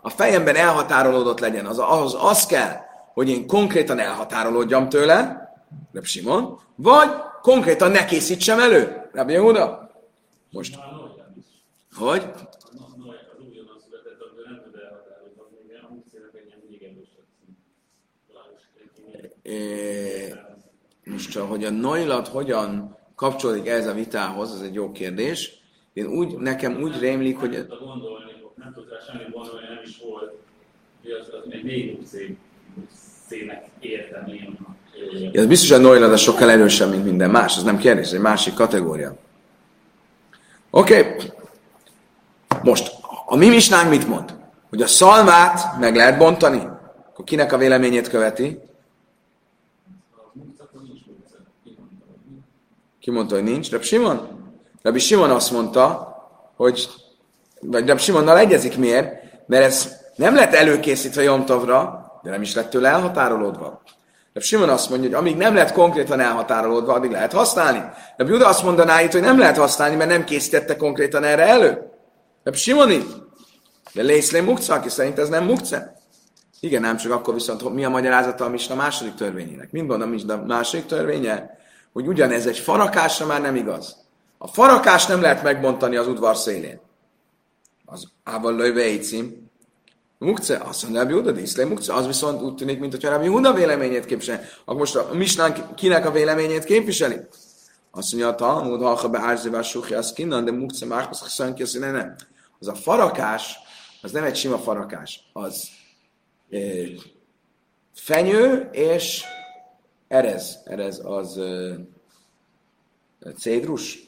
a 0.01 0.09
fejemben 0.09 0.55
elhatárolódott 0.55 1.39
legyen, 1.39 1.65
az, 1.65 1.79
ahhoz 1.79 2.17
az 2.19 2.45
kell, 2.45 2.75
hogy 3.13 3.29
én 3.29 3.47
konkrétan 3.47 3.99
elhatárolódjam 3.99 4.89
tőle, 4.89 5.41
Reb 5.93 6.05
Simon, 6.05 6.59
vagy 6.75 7.09
konkrétan 7.43 7.91
ne 7.91 8.05
készítsem 8.05 8.59
elő, 8.59 9.09
Reb 9.11 9.29
Yehuda. 9.29 9.91
Most. 10.51 10.79
Hogy? 11.95 12.23
É, 19.41 20.33
most 21.03 21.31
csak, 21.31 21.49
hogy 21.49 21.63
a 21.63 21.69
Noilat 21.69 22.27
hogyan 22.27 22.97
kapcsolódik 23.15 23.67
ez 23.67 23.87
a 23.87 23.93
vitához, 23.93 24.53
ez 24.53 24.61
egy 24.61 24.73
jó 24.73 24.91
kérdés. 24.91 25.61
Én 25.93 26.05
úgy, 26.05 26.37
nekem 26.37 26.81
úgy 26.81 26.99
rémlik, 26.99 27.37
hogy... 27.37 27.51
Nem 27.51 27.67
tudta 27.67 27.85
gondolni, 27.85 28.31
nem 28.55 28.73
tudta 28.73 28.95
semmit 29.07 29.31
gondolni, 29.31 29.67
nem 29.67 29.83
is 29.83 29.97
volt, 29.97 30.33
hogy 31.01 31.11
az, 31.11 31.27
az 31.27 31.51
egy 31.51 31.63
még 31.63 31.97
szének 33.27 33.69
értem 33.79 34.27
Ja, 34.27 34.72
ez 35.33 35.45
biztos, 35.45 35.69
hogy 35.69 35.79
a 35.79 35.81
Noilat 35.81 36.17
sokkal 36.17 36.49
erősebb, 36.49 36.89
mint 36.89 37.03
minden 37.03 37.29
más, 37.29 37.57
ez 37.57 37.63
nem 37.63 37.77
kérdés, 37.77 38.05
ez 38.05 38.13
egy 38.13 38.19
másik 38.19 38.53
kategória. 38.53 39.15
Oké. 40.69 40.99
Okay. 40.99 41.31
Most, 42.63 42.91
a 43.25 43.35
mi 43.35 43.49
misnánk 43.49 43.89
mit 43.89 44.07
mond? 44.07 44.35
Hogy 44.69 44.81
a 44.81 44.87
szalmát 44.87 45.79
meg 45.79 45.95
lehet 45.95 46.17
bontani? 46.17 46.67
Akkor 47.09 47.25
kinek 47.25 47.53
a 47.53 47.57
véleményét 47.57 48.09
követi? 48.09 48.59
Ki 52.99 53.11
mondta, 53.11 53.35
hogy 53.35 53.43
nincs? 53.43 53.71
Rabbi 53.71 53.85
Simon? 53.85 54.27
Rabbi 54.81 54.99
Simon 54.99 55.29
azt 55.29 55.51
mondta, 55.51 56.15
hogy, 56.55 56.89
vagy 57.61 57.87
Rabbi 57.87 58.01
Simonnal 58.01 58.37
egyezik 58.37 58.77
miért? 58.77 59.23
Mert 59.47 59.63
ez 59.63 59.95
nem 60.15 60.35
lett 60.35 60.53
előkészítve 60.53 61.21
Jomtovra, 61.21 62.05
de 62.23 62.29
nem 62.29 62.41
is 62.41 62.53
lett 62.53 62.69
tőle 62.69 62.89
elhatárolódva. 62.89 63.81
Rabbi 64.33 64.47
Simon 64.47 64.69
azt 64.69 64.89
mondja, 64.89 65.09
hogy 65.09 65.17
amíg 65.17 65.35
nem 65.35 65.55
lett 65.55 65.71
konkrétan 65.71 66.19
elhatárolódva, 66.19 66.93
addig 66.93 67.11
lehet 67.11 67.31
használni. 67.31 67.83
Rabbi 68.17 68.31
Juda 68.31 68.47
azt 68.47 68.63
mondaná 68.63 69.01
itt, 69.01 69.11
hogy 69.11 69.21
nem 69.21 69.39
lehet 69.39 69.57
használni, 69.57 69.95
mert 69.95 70.09
nem 70.09 70.23
készítette 70.23 70.75
konkrétan 70.75 71.23
erre 71.23 71.47
elő. 71.47 71.91
Rabbi 72.43 72.57
Simon 72.57 72.91
itt. 72.91 73.21
De 73.93 74.01
Lészlé 74.01 74.39
mukca, 74.39 74.73
aki 74.73 74.89
szerint 74.89 75.19
ez 75.19 75.29
nem 75.29 75.43
mukce. 75.43 75.95
Igen, 76.59 76.81
nem 76.81 76.97
csak 76.97 77.11
akkor 77.11 77.33
viszont 77.33 77.73
mi 77.73 77.85
a 77.85 77.89
magyarázata 77.89 78.45
a 78.45 78.49
Misna 78.49 78.75
második 78.75 79.15
törvényének. 79.15 79.71
Mind 79.71 79.87
van 79.87 80.01
a 80.01 80.05
Misna 80.05 80.43
második 80.47 80.85
törvénye? 80.85 81.61
hogy 81.93 82.07
ugyanez 82.07 82.47
egy 82.47 82.57
farakásra 82.57 83.25
már 83.25 83.41
nem 83.41 83.55
igaz. 83.55 83.97
A 84.37 84.47
farakás 84.47 85.05
nem 85.05 85.21
lehet 85.21 85.43
megbontani 85.43 85.95
az 85.95 86.07
udvar 86.07 86.35
szélén. 86.35 86.79
Az 87.85 88.07
ával 88.23 88.55
löjve 88.55 88.99
cím. 88.99 89.42
Mukce, 90.23 90.57
azt 90.57 90.83
mondja, 90.83 91.01
Rabbi 91.01 91.13
Huda, 91.13 91.31
diszlé 91.31 91.63
mukce, 91.63 91.93
az 91.93 92.05
viszont 92.05 92.41
úgy 92.41 92.55
tűnik, 92.55 92.79
mint 92.79 92.91
hogy 92.91 93.03
Rabbi 93.03 93.27
Huda 93.27 93.53
véleményét 93.53 94.05
képviseli. 94.05 94.39
Akkor 94.65 94.79
most 94.79 94.95
a 94.95 95.13
Misnán 95.13 95.75
kinek 95.75 96.05
a 96.05 96.11
véleményét 96.11 96.63
képviseli? 96.63 97.15
Azt 97.91 98.11
mondja, 98.11 98.29
a 98.29 98.35
Talmud, 98.35 98.81
ha 98.81 99.09
be 99.09 99.19
árzévás 99.19 99.69
suhi, 99.69 99.93
az 99.93 100.13
kinnan, 100.13 100.45
de 100.45 100.51
mukce 100.51 101.09
szönki, 101.11 101.61
azt 101.61 101.79
mondja, 101.79 101.91
nem. 101.91 102.15
Az 102.59 102.67
a 102.67 102.75
farakás, 102.75 103.57
az 104.01 104.11
nem 104.11 104.23
egy 104.23 104.35
sima 104.35 104.57
farakás, 104.57 105.29
az 105.33 105.67
e, 106.49 106.59
fenyő 107.93 108.69
és 108.71 109.23
Erez, 110.13 110.59
erez 110.65 111.01
az 111.03 111.37
uh, 111.37 111.73
cédrus, 113.37 113.99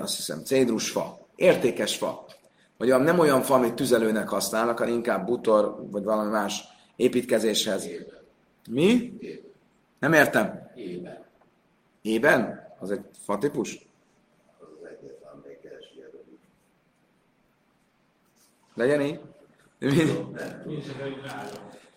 azt 0.00 0.16
hiszem, 0.16 0.44
cédrus 0.44 0.90
fa, 0.90 1.26
értékes 1.36 1.96
fa. 1.96 2.26
Vagy 2.78 2.88
nem 2.88 3.18
olyan 3.18 3.42
fa, 3.42 3.54
amit 3.54 3.74
tüzelőnek 3.74 4.28
használnak, 4.28 4.78
hanem 4.78 4.94
inkább 4.94 5.26
butor, 5.26 5.88
vagy 5.90 6.04
valami 6.04 6.30
más 6.30 6.64
építkezéshez. 6.96 7.84
Ében. 7.84 8.18
Mi? 8.70 9.18
Nem 9.98 10.12
értem. 10.12 10.70
Ében. 10.74 11.24
Ében? 12.02 12.68
Az 12.78 12.90
egy 12.90 13.00
fa 13.24 13.38
típus? 13.38 13.86
Legyen 18.74 19.00
így. 19.00 19.20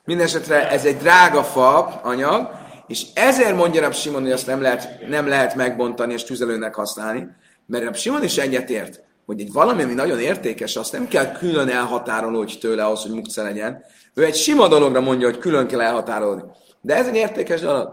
Mindenesetre 0.05 0.69
ez 0.69 0.85
egy 0.85 0.97
drága 0.97 1.43
fa 1.43 1.85
anyag, 1.85 2.51
és 2.87 3.13
ezért 3.13 3.55
mondja 3.55 3.81
Rab 3.81 3.93
Simon, 3.93 4.21
hogy 4.21 4.31
azt 4.31 4.47
nem 4.47 4.61
lehet, 4.61 5.07
nem 5.07 5.27
lehet 5.27 5.55
megbontani 5.55 6.13
és 6.13 6.23
tüzelőnek 6.23 6.75
használni, 6.75 7.35
mert 7.65 7.83
Rab 7.83 7.95
Simon 7.95 8.23
is 8.23 8.37
egyetért, 8.37 9.03
hogy 9.25 9.39
egy 9.39 9.51
valami, 9.51 9.83
ami 9.83 9.93
nagyon 9.93 10.19
értékes, 10.19 10.75
azt 10.75 10.91
nem 10.91 11.07
kell 11.07 11.31
külön 11.31 11.69
elhatárolni 11.69 12.57
tőle 12.57 12.85
ahhoz, 12.85 13.01
hogy 13.01 13.11
mukce 13.11 13.43
legyen. 13.43 13.83
Ő 14.13 14.23
egy 14.23 14.35
sima 14.35 14.67
dologra 14.67 15.01
mondja, 15.01 15.27
hogy 15.27 15.37
külön 15.37 15.67
kell 15.67 15.81
elhatárolni. 15.81 16.43
De 16.81 16.95
ez 16.95 17.07
egy 17.07 17.15
értékes 17.15 17.61
dolog. 17.61 17.89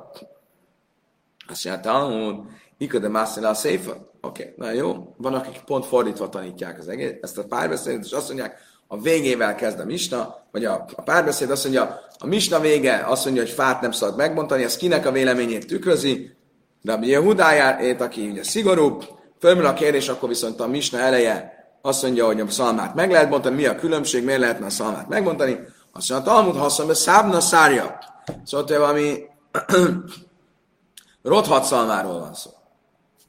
Azt 1.48 1.64
mondja, 1.64 1.82
Talmud, 1.82 2.36
Ika 2.78 2.98
de 2.98 3.08
Mászela 3.08 3.48
a 3.48 3.54
Széfa. 3.54 3.90
Oké, 4.20 4.42
okay, 4.42 4.54
na 4.56 4.70
jó. 4.70 5.14
Van, 5.16 5.34
akik 5.34 5.60
pont 5.64 5.86
fordítva 5.86 6.28
tanítják 6.28 6.78
az 6.78 6.88
egész, 6.88 7.12
ezt 7.20 7.38
a 7.38 7.44
párbeszédet, 7.44 8.04
és 8.04 8.12
azt 8.12 8.28
mondják, 8.28 8.58
a 8.86 9.00
végével 9.00 9.54
kezd 9.54 9.80
a 9.80 9.84
misna, 9.84 10.36
vagy 10.52 10.64
a, 10.64 10.84
a 10.96 11.02
párbeszéd 11.02 11.50
azt 11.50 11.62
mondja, 11.62 12.00
a 12.18 12.26
misna 12.26 12.60
vége 12.60 13.04
azt 13.06 13.24
mondja, 13.24 13.42
hogy 13.42 13.52
fát 13.52 13.80
nem 13.80 13.90
szabad 13.90 14.16
megbontani, 14.16 14.62
ez 14.62 14.76
kinek 14.76 15.06
a 15.06 15.12
véleményét 15.12 15.66
tükrözi, 15.66 16.36
de 16.82 16.92
a 16.92 16.98
Jehudáját, 17.02 18.00
aki 18.00 18.28
ugye 18.28 18.42
szigorúbb, 18.42 19.04
fölmerül 19.40 19.68
a 19.68 19.74
kérdés, 19.74 20.08
akkor 20.08 20.28
viszont 20.28 20.60
a 20.60 20.66
misna 20.66 20.98
eleje 20.98 21.58
azt 21.82 22.02
mondja, 22.02 22.26
hogy 22.26 22.40
a 22.40 22.50
szalmát 22.50 22.94
meg 22.94 23.10
lehet 23.10 23.28
bontani, 23.28 23.54
mi 23.54 23.66
a 23.66 23.74
különbség, 23.74 24.24
miért 24.24 24.40
lehetne 24.40 24.66
a 24.66 24.70
szalmát 24.70 25.08
megbontani. 25.08 25.58
Azt 25.92 26.10
mondja, 26.10 26.32
a 26.32 26.34
Talmud 26.34 26.56
haszon, 26.56 26.94
szábna 26.94 27.40
szárja. 27.40 27.98
Szóval 28.44 28.66
hogy 28.66 28.76
valami 28.76 29.22
rothat 31.22 31.64
szalmáról 31.64 32.18
van 32.18 32.34
szó. 32.34 32.50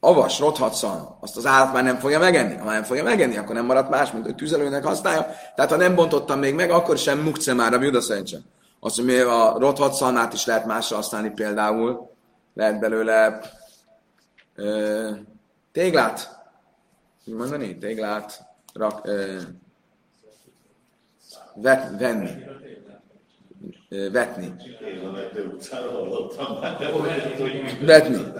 Avas, 0.00 0.38
rothat 0.38 0.74
szalma, 0.74 1.18
azt 1.20 1.36
az 1.36 1.46
állat 1.46 1.72
már 1.72 1.82
nem 1.82 1.98
fogja 1.98 2.18
megenni. 2.18 2.56
Ha 2.56 2.70
nem 2.70 2.82
fogja 2.82 3.02
megenni, 3.02 3.36
akkor 3.36 3.54
nem 3.54 3.64
maradt 3.64 3.90
más, 3.90 4.12
mint 4.12 4.24
hogy 4.24 4.34
tüzelőnek 4.34 4.84
használja. 4.84 5.26
Tehát 5.54 5.70
ha 5.70 5.76
nem 5.76 5.94
bontottam 5.94 6.38
még 6.38 6.54
meg, 6.54 6.70
akkor 6.70 6.98
sem 6.98 7.18
mukce 7.18 7.54
már 7.54 7.74
a 7.74 7.82
Juda 7.82 8.00
szerint 8.00 8.42
Azt 8.80 8.96
mondja, 8.96 9.52
a 9.52 9.58
rothat 9.58 9.92
szalmát 9.92 10.32
is 10.32 10.46
lehet 10.46 10.66
másra 10.66 10.96
használni 10.96 11.30
például. 11.30 12.10
Lehet 12.54 12.80
belőle 12.80 13.40
ö, 14.54 15.10
téglát, 15.72 16.38
mi 17.24 17.32
mondani? 17.32 17.78
Téglát 17.78 18.46
rak, 18.72 19.00
ö, 19.06 19.40
vet, 21.54 21.98
venni 21.98 22.30
vetni. 23.90 24.54
Vetni. 27.86 28.32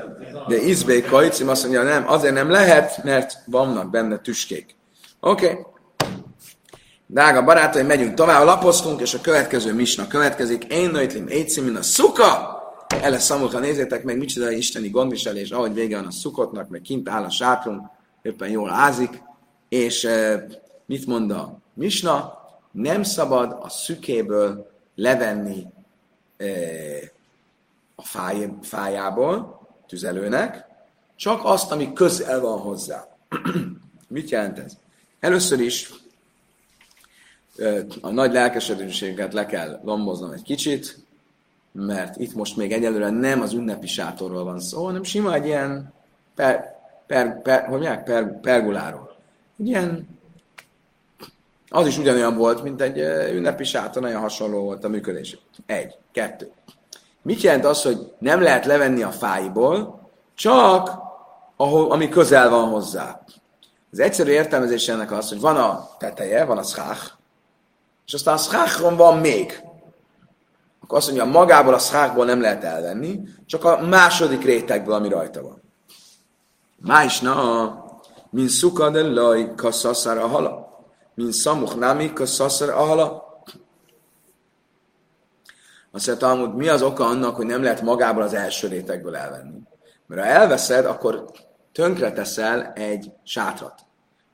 De 0.48 0.56
izbék 0.56 1.06
kajcim 1.06 1.48
azt 1.48 1.62
mondja, 1.62 1.82
nem, 1.82 2.08
azért 2.08 2.34
nem 2.34 2.50
lehet, 2.50 3.04
mert 3.04 3.38
vannak 3.46 3.90
benne 3.90 4.18
tüskék. 4.18 4.74
Oké. 5.20 5.50
Okay. 5.50 5.64
Drága 7.06 7.44
barátaim, 7.44 7.86
megyünk 7.86 8.14
tovább, 8.14 8.44
lapoztunk, 8.44 9.00
és 9.00 9.14
a 9.14 9.20
következő 9.20 9.74
misna 9.74 10.06
következik. 10.06 10.64
Én 10.64 10.90
nőtlim, 10.90 11.28
éjcimin 11.28 11.76
a 11.76 11.82
szuka! 11.82 12.58
Ele 12.90 13.18
szamulka, 13.18 13.58
nézzétek 13.58 14.04
meg, 14.04 14.18
micsoda 14.18 14.50
isteni 14.50 14.88
gondviselés, 14.88 15.50
ahogy 15.50 15.74
vége 15.74 15.96
van 15.96 16.06
a 16.06 16.10
szukotnak, 16.10 16.68
meg 16.68 16.80
kint 16.80 17.08
áll 17.08 17.24
a 17.24 17.30
sátrunk, 17.30 17.86
éppen 18.22 18.48
jól 18.48 18.70
ázik, 18.70 19.22
és 19.68 20.04
e, 20.04 20.46
mit 20.86 21.06
mond 21.06 21.30
a 21.30 21.58
misna? 21.74 22.38
Nem 22.72 23.02
szabad 23.02 23.58
a 23.60 23.68
szükéből 23.68 24.70
levenni 24.94 25.66
e, 26.36 26.46
a 27.94 28.02
fáj, 28.02 28.48
fájából, 28.62 29.60
tüzelőnek, 29.86 30.64
csak 31.16 31.40
azt, 31.44 31.72
ami 31.72 31.92
közel 31.92 32.40
van 32.40 32.58
hozzá. 32.58 33.08
Mit 34.08 34.30
jelent 34.30 34.58
ez? 34.58 34.72
Először 35.20 35.60
is 35.60 35.90
e, 37.56 37.86
a 38.00 38.10
nagy 38.10 38.32
lelkesedőséget 38.32 39.32
le 39.32 39.46
kell 39.46 39.80
lomboznom 39.82 40.30
egy 40.30 40.42
kicsit, 40.42 41.08
mert 41.72 42.16
itt 42.16 42.34
most 42.34 42.56
még 42.56 42.72
egyelőre 42.72 43.10
nem 43.10 43.40
az 43.40 43.52
ünnepi 43.52 43.86
sátorról 43.86 44.44
van 44.44 44.60
szó, 44.60 44.84
hanem 44.84 45.02
sima 45.02 45.34
egy 45.34 45.46
ilyen 45.46 45.92
per, 46.34 46.78
per, 47.06 47.42
per, 47.42 47.60
hogy 47.60 47.70
mondják, 47.70 48.04
per, 48.04 48.40
perguláról. 48.40 49.16
Ilyen 49.56 50.08
az 51.68 51.86
is 51.86 51.98
ugyanolyan 51.98 52.36
volt, 52.36 52.62
mint 52.62 52.80
egy 52.80 52.98
ünnepi 53.34 53.64
sátor, 53.64 54.02
nagyon 54.02 54.20
hasonló 54.20 54.62
volt 54.62 54.84
a 54.84 54.88
működés. 54.88 55.38
Egy, 55.66 55.96
kettő. 56.12 56.50
Mit 57.22 57.40
jelent 57.40 57.64
az, 57.64 57.82
hogy 57.82 58.12
nem 58.18 58.40
lehet 58.42 58.64
levenni 58.64 59.02
a 59.02 59.10
fáiból, 59.10 60.00
csak 60.34 60.98
ahol, 61.56 61.90
ami 61.92 62.08
közel 62.08 62.50
van 62.50 62.68
hozzá. 62.68 63.20
Az 63.92 63.98
egyszerű 63.98 64.30
értelmezés 64.30 64.88
ennek 64.88 65.12
az, 65.12 65.28
hogy 65.28 65.40
van 65.40 65.56
a 65.56 65.88
teteje, 65.98 66.44
van 66.44 66.58
a 66.58 66.62
schach, 66.62 67.12
és 68.06 68.12
aztán 68.12 68.34
a 68.34 68.38
schachron 68.38 68.96
van 68.96 69.18
még. 69.18 69.62
Akkor 70.90 71.02
azt 71.02 71.12
mondja, 71.12 71.38
magából 71.40 71.74
a 71.74 71.78
schachból 71.78 72.24
nem 72.24 72.40
lehet 72.40 72.64
elvenni, 72.64 73.20
csak 73.46 73.64
a 73.64 73.86
második 73.86 74.44
rétegből, 74.44 74.94
ami 74.94 75.08
rajta 75.08 75.42
van. 75.42 75.62
Májsna, 76.76 77.84
mint 78.30 78.48
szuka 78.48 78.90
de 78.90 79.02
laj, 79.02 79.54
kasszaszara 79.54 80.26
hala 80.26 80.70
mint 81.20 81.32
szamuch 81.32 81.76
nami, 81.76 82.12
szaszar 82.14 82.68
ahala. 82.68 83.28
Azt 85.92 86.06
mondja, 86.06 86.26
Talmud, 86.26 86.56
mi 86.56 86.68
az 86.68 86.82
oka 86.82 87.04
annak, 87.04 87.36
hogy 87.36 87.46
nem 87.46 87.62
lehet 87.62 87.82
magából 87.82 88.22
az 88.22 88.34
első 88.34 88.68
rétegből 88.68 89.16
elvenni? 89.16 89.58
Mert 90.06 90.22
ha 90.22 90.28
elveszed, 90.28 90.84
akkor 90.84 91.24
tönkre 91.72 92.12
teszel 92.12 92.72
egy 92.72 93.12
sátrat. 93.24 93.80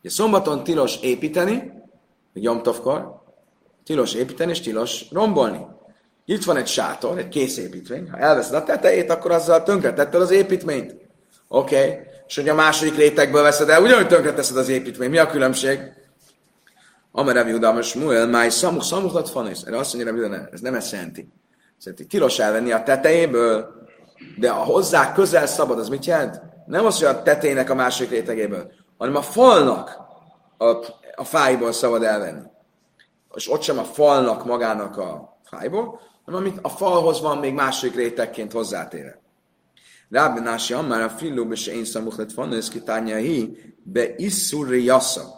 Ugye 0.01 0.11
szombaton 0.11 0.65
tilos 0.65 0.97
építeni, 1.03 1.73
egy 2.35 2.43
Jomtovkor, 2.43 3.23
tilos 3.85 4.15
építeni 4.15 4.51
és 4.51 4.61
tilos 4.61 5.05
rombolni. 5.11 5.67
Itt 6.29 6.45
van 6.45 6.57
egy 6.57 6.67
sátor, 6.67 7.19
egy 7.19 7.29
kész 7.29 7.57
építmény. 7.57 8.11
Ha 8.11 8.19
elveszed 8.19 8.55
a 8.55 8.65
tetejét, 8.65 9.11
akkor 9.11 9.31
azzal 9.31 9.63
tönkretetted 9.63 10.21
az 10.21 10.31
építményt. 10.31 10.95
Oké. 11.49 11.77
Okay. 11.77 11.99
És 12.27 12.37
hogy 12.37 12.49
a 12.49 12.55
második 12.55 12.97
rétegből 12.97 13.43
veszed 13.43 13.69
el, 13.69 13.83
ugyanúgy 13.83 14.07
tönkreteszed 14.07 14.57
az 14.57 14.69
építményt. 14.69 15.11
Mi 15.11 15.19
a 15.19 15.27
különbség? 15.27 15.81
Amar 17.13 17.35
Rabbi 17.35 17.53
Uda, 17.53 17.83
Smuel, 17.83 18.27
máj 18.27 18.49
szamuch, 18.49 18.85
szamuchlat 18.85 19.29
fanész. 19.29 19.63
Erre 19.67 19.79
azt 19.79 19.95
mondja 19.95 20.13
Uda, 20.13 20.49
ez 20.53 20.61
nem 20.61 20.75
ezt 20.75 20.93
jelenti. 20.93 21.29
Szerint 21.79 22.09
tilos 22.09 22.39
elvenni 22.39 22.73
a 22.73 22.83
tetejéből, 22.83 23.75
de 24.39 24.51
a 24.51 24.65
hozzá 24.65 25.13
közel 25.13 25.47
szabad, 25.47 25.79
az 25.79 25.89
mit 25.89 26.05
jelent? 26.05 26.41
Nem 26.67 26.87
az, 26.87 26.99
hogy 26.99 27.09
a 27.09 27.23
tetejének 27.23 27.71
a 27.71 27.75
másik 27.75 28.11
rétegéből, 28.11 28.73
hanem 28.99 29.17
a 29.17 29.23
falnak 29.23 29.99
a, 30.59 30.67
a 31.15 31.25
fájból 31.25 31.73
szabad 31.73 32.03
elvenni. 32.03 32.43
És 33.35 33.51
ott 33.51 33.63
sem 33.63 33.79
a 33.79 33.85
falnak 33.85 34.45
magának 34.45 34.97
a 34.97 35.39
fájból, 35.45 36.01
amit 36.35 36.59
a 36.63 36.69
falhoz 36.69 37.21
van 37.21 37.39
még 37.39 37.55
másik 37.55 37.95
rétegként 37.95 38.53
hozzátéve. 38.53 39.21
Rábbi 40.11 40.41
Nási 40.41 40.73
Ammár 40.73 41.03
a 41.03 41.09
filló 41.09 41.53
és 41.53 41.67
én 41.67 41.85
szamuchlet 41.85 42.33
fanész 42.33 42.69
kitányja 42.69 43.17
hi, 43.17 43.75
be 43.83 44.15
isszurri 44.17 44.85
jasszak. 44.85 45.37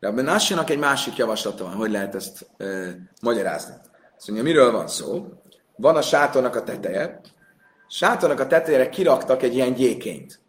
De 0.00 0.08
a 0.08 0.12
Benásinak 0.12 0.70
egy 0.70 0.78
másik 0.78 1.16
javaslata 1.16 1.64
van, 1.64 1.72
hogy 1.72 1.90
lehet 1.90 2.14
ezt 2.14 2.46
e, 2.56 2.66
magyarázni. 3.20 3.74
Azt 4.16 4.26
mondja, 4.26 4.44
miről 4.44 4.72
van 4.72 4.88
szó? 4.88 5.26
Van 5.76 5.96
a 5.96 6.02
sátornak 6.02 6.56
a 6.56 6.62
teteje, 6.62 7.20
sátornak 7.88 8.40
a 8.40 8.46
tetejére 8.46 8.88
kiraktak 8.88 9.42
egy 9.42 9.54
ilyen 9.54 9.74
gyékényt. 9.74 10.40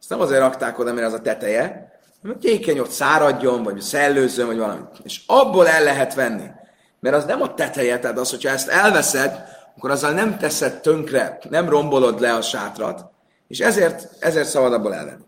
Ezt 0.00 0.08
nem 0.08 0.20
azért 0.20 0.40
rakták 0.40 0.78
oda, 0.78 0.92
mert 0.92 1.06
az 1.06 1.12
a 1.12 1.20
teteje, 1.20 1.92
hanem 2.22 2.36
a 2.36 2.40
gyékény 2.40 2.78
ott 2.78 2.90
száradjon, 2.90 3.62
vagy 3.62 3.80
szellőzzön, 3.80 4.46
vagy 4.46 4.58
valami. 4.58 4.82
És 5.02 5.22
abból 5.26 5.68
el 5.68 5.82
lehet 5.82 6.14
venni. 6.14 6.50
Mert 7.00 7.16
az 7.16 7.24
nem 7.24 7.42
a 7.42 7.54
teteje, 7.54 7.98
tehát 7.98 8.18
az, 8.18 8.30
hogyha 8.30 8.50
ezt 8.50 8.68
elveszed, 8.68 9.44
akkor 9.76 9.90
azzal 9.90 10.12
nem 10.12 10.38
teszed 10.38 10.80
tönkre, 10.80 11.38
nem 11.50 11.68
rombolod 11.68 12.20
le 12.20 12.34
a 12.34 12.42
sátrat, 12.42 13.10
és 13.48 13.58
ezért, 13.60 14.08
ezért 14.18 14.48
szabad 14.48 14.72
abból 14.72 14.94
elvenni. 14.94 15.24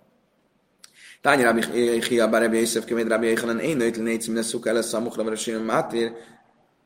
Tányi 1.21 1.43
Rabbi 1.43 1.61
Chia 2.01 2.29
Bar 2.29 2.41
Rabbi 2.41 2.59
Yosef 2.59 2.85
Keméd 2.85 3.09
Rabbi 3.09 3.27
Yechanan 3.27 3.59
én 3.59 3.77
nőt 3.77 3.97
légy 3.97 4.23
minden 4.25 4.43
szuka 4.43 4.73
lesz 4.73 4.93
a 4.93 5.01
mukhra 5.01 5.29
Rasim 5.29 5.59
Mátér, 5.59 6.13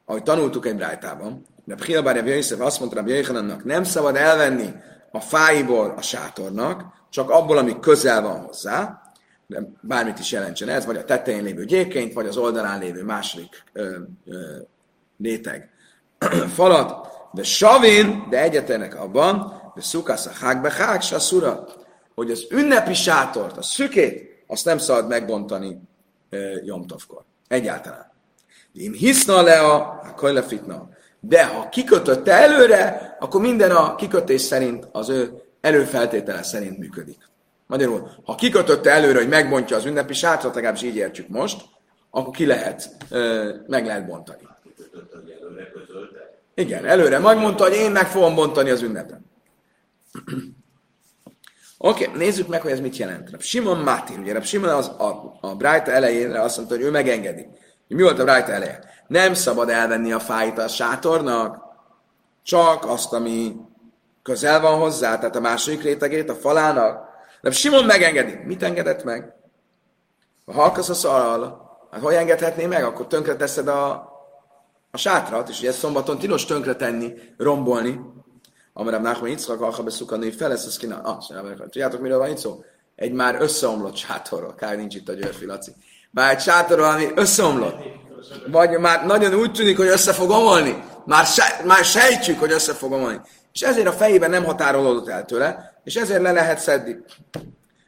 ahogy 0.05 0.23
tanultuk 0.23 0.67
egy 0.67 0.77
brájtában. 0.77 1.47
Rabbi 1.67 1.83
Chia 1.83 2.03
Bar 2.03 2.15
Rabbi 2.15 2.31
Yosef 2.31 2.61
azt 2.61 2.79
mondta 2.79 2.97
Rabbi 2.97 3.13
Yechanannak, 3.13 3.65
nem 3.65 3.85
szabad 3.85 4.17
elvenni 4.17 4.75
a 5.11 5.21
fáiból 5.21 5.95
a 5.97 6.03
sátornak, 6.03 6.85
csak 7.11 7.31
abból, 7.31 7.59
ami 7.59 7.81
közel 7.81 8.23
van 8.23 8.41
hozzá, 8.41 9.02
bármit 9.81 10.19
is 10.19 10.33
jelentsen 10.33 10.69
ez, 10.69 10.85
vagy 10.85 10.97
a 10.97 11.05
tetején 11.05 11.43
lévő 11.43 11.65
gyékényt, 11.65 12.13
vagy 12.13 12.27
az 12.27 12.37
oldalán 12.37 12.79
lévő 12.79 13.05
második 13.05 13.63
ö, 13.73 13.99
ö, 14.27 14.57
réteg 15.23 15.71
falat, 16.57 17.07
de 17.33 17.43
savin, 17.43 18.27
de 18.31 18.43
egyetenek 18.43 19.01
abban, 19.01 19.63
de 19.75 19.81
szukasz 19.81 20.27
a 20.27 20.31
hágbe 20.41 20.71
hág, 20.71 21.03
hogy 22.15 22.31
az 22.31 22.47
ünnepi 22.51 22.95
sátort, 22.95 23.57
a 23.57 23.63
szükét, 23.63 24.45
azt 24.47 24.65
nem 24.65 24.79
szabad 24.79 25.09
megbontani 25.09 25.81
e, 26.31 26.37
Jomtovkor. 26.65 27.25
Egyáltalán. 27.49 28.13
Én 28.73 28.93
hiszna 28.93 29.43
le 29.43 29.61
a, 29.61 30.01
akkor 30.05 30.31
lefitna. 30.31 30.89
De 31.21 31.47
ha 31.47 31.69
kikötötte 31.69 32.33
előre, 32.33 33.17
akkor 33.21 33.41
minden 33.41 33.71
a 33.71 33.95
kikötés 33.95 34.41
szerint, 34.41 34.89
az 34.93 35.09
ő 35.09 35.43
előfeltétele 35.61 36.43
szerint 36.43 36.79
működik. 36.79 37.31
Magyarul, 37.73 38.11
ha 38.25 38.35
kikötötte 38.35 38.91
előre, 38.91 39.19
hogy 39.19 39.29
megbontja 39.29 39.77
az 39.77 39.85
ünnepi 39.85 40.13
sátrat, 40.13 40.55
legalábbis 40.55 40.83
így 40.83 40.97
értsük 40.97 41.29
most, 41.29 41.63
akkor 42.11 42.35
ki 42.35 42.47
lehet, 42.47 42.91
meg 43.67 43.87
lehet 43.87 44.07
bontani. 44.07 44.49
Igen, 46.55 46.87
előre 46.87 47.19
megmondta, 47.19 47.63
hogy 47.63 47.73
én 47.73 47.91
meg 47.91 48.07
fogom 48.07 48.35
bontani 48.35 48.71
az 48.71 48.83
ünnepen. 48.83 49.25
Oké, 51.79 52.07
okay, 52.07 52.19
nézzük 52.19 52.49
meg, 52.49 52.61
hogy 52.61 52.71
ez 52.71 52.81
mit 52.81 52.97
jelent. 52.97 53.41
Simon 53.41 53.79
Mátin, 53.79 54.19
ugye 54.19 54.43
Simon 54.43 54.69
az 54.69 54.89
a, 54.89 55.39
a 55.41 55.55
Brájta 55.55 55.91
elejére 55.91 56.41
azt 56.41 56.57
mondta, 56.57 56.75
hogy 56.75 56.85
ő 56.85 56.91
megengedi. 56.91 57.47
Mi 57.89 58.03
volt 58.03 58.19
a 58.19 58.25
Brájta 58.25 58.53
eleje? 58.53 58.81
Nem 59.07 59.35
szabad 59.35 59.69
elvenni 59.69 60.13
a 60.13 60.21
fájt 60.21 60.59
a 60.59 60.69
sátornak, 60.69 61.59
csak 62.43 62.85
azt, 62.85 63.13
ami 63.13 63.57
közel 64.23 64.61
van 64.61 64.79
hozzá, 64.79 65.19
tehát 65.19 65.37
a 65.37 65.41
második 65.41 65.83
rétegét 65.83 66.31
a 66.31 66.35
falának. 66.35 67.11
De 67.43 67.51
Simon 67.51 67.85
megengedi. 67.85 68.39
Mit 68.45 68.63
engedett 68.63 69.05
meg? 69.05 69.35
Ha 70.45 70.53
halkasz 70.53 70.89
a 70.89 70.95
szarral, 70.95 71.71
hát 71.91 72.01
hogy 72.01 72.15
engedhetné 72.15 72.67
meg? 72.67 72.85
Akkor 72.85 73.07
tönkre 73.07 73.37
teszed 73.37 73.69
a, 73.69 73.91
a 74.91 74.97
sátrat, 74.97 75.49
és 75.49 75.59
ugye 75.59 75.73
szombaton 75.73 76.19
tilos 76.19 76.45
tönkre 76.45 76.75
tenni, 76.75 77.13
rombolni. 77.37 78.01
Amarab 78.73 79.03
Nachman 79.03 79.29
Yitzchak, 79.29 79.61
Alcha 79.61 79.83
Beszuka 79.83 80.17
női 80.17 80.31
fel, 80.31 80.53
ezt 80.53 80.79
kina... 80.79 81.01
Ah, 81.03 81.19
tudjátok, 81.57 82.01
miről 82.01 82.19
van 82.19 82.31
itt 82.31 82.39
szó? 82.39 82.65
Egy 82.95 83.13
már 83.13 83.37
összeomlott 83.41 83.97
sátorról. 83.97 84.55
Kár 84.55 84.77
nincs 84.77 84.95
itt 84.95 85.09
a 85.09 85.13
Györfi 85.13 85.47
Laci. 85.47 85.73
Már 86.11 86.33
egy 86.35 86.41
sátorról, 86.41 86.87
ami 86.87 87.11
összeomlott. 87.15 87.77
Vagy 88.47 88.79
már 88.79 89.07
nagyon 89.07 89.35
úgy 89.35 89.53
tűnik, 89.53 89.77
hogy 89.77 89.87
össze 89.87 90.13
fog 90.13 90.31
omolni. 90.31 90.83
Már, 91.07 91.27
se, 91.27 91.61
már 91.65 91.85
sejtjük, 91.85 92.39
hogy 92.39 92.53
össze 92.53 92.73
fog 92.73 92.93
omolni. 92.93 93.21
És 93.53 93.61
ezért 93.61 93.87
a 93.87 93.93
fejében 93.93 94.31
nem 94.31 94.45
határolódott 94.45 95.09
el 95.09 95.25
tőle, 95.25 95.72
és 95.85 95.97
ezért 95.97 96.23
le 96.23 96.33
lehet 96.33 96.59
szedni. 96.59 96.97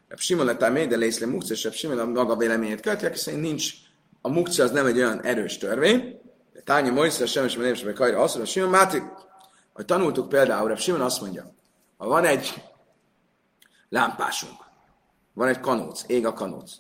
Reb 0.09 0.19
Simon 0.19 0.47
lett 0.47 0.71
még, 0.71 0.89
de 0.89 0.97
Lészle 0.97 1.27
Mukci, 1.27 1.53
és 1.53 1.65
Reb 1.65 1.73
Simon 1.73 1.99
a 1.99 2.05
maga 2.05 2.37
véleményét 2.37 2.81
követi, 2.81 3.07
aki 3.07 3.19
szerint 3.19 3.43
nincs, 3.43 3.73
a 4.21 4.29
Mukci 4.29 4.61
az 4.61 4.71
nem 4.71 4.87
egy 4.87 4.97
olyan 4.97 5.23
erős 5.23 5.59
törvény, 5.59 6.21
de 6.53 6.61
Tányi 6.61 6.91
Moiszra 6.91 7.27
sem, 7.27 7.45
és 7.45 7.55
nem 7.55 7.75
sem 7.75 7.95
Kajra 7.95 8.23
azt 8.23 8.35
mondja, 8.35 8.53
Simon 8.53 8.71
Mátik, 8.71 9.03
hogy 9.73 9.85
tanultuk 9.85 10.29
például, 10.29 10.69
Reb 10.69 10.79
Simon 10.79 11.01
azt 11.01 11.21
mondja, 11.21 11.55
ha 11.97 12.09
van 12.09 12.25
egy 12.25 12.63
lámpásunk, 13.89 14.65
van 15.33 15.49
egy 15.49 15.61
kanóc, 15.61 16.05
ég 16.07 16.27
a 16.27 16.33
kanóc, 16.33 16.73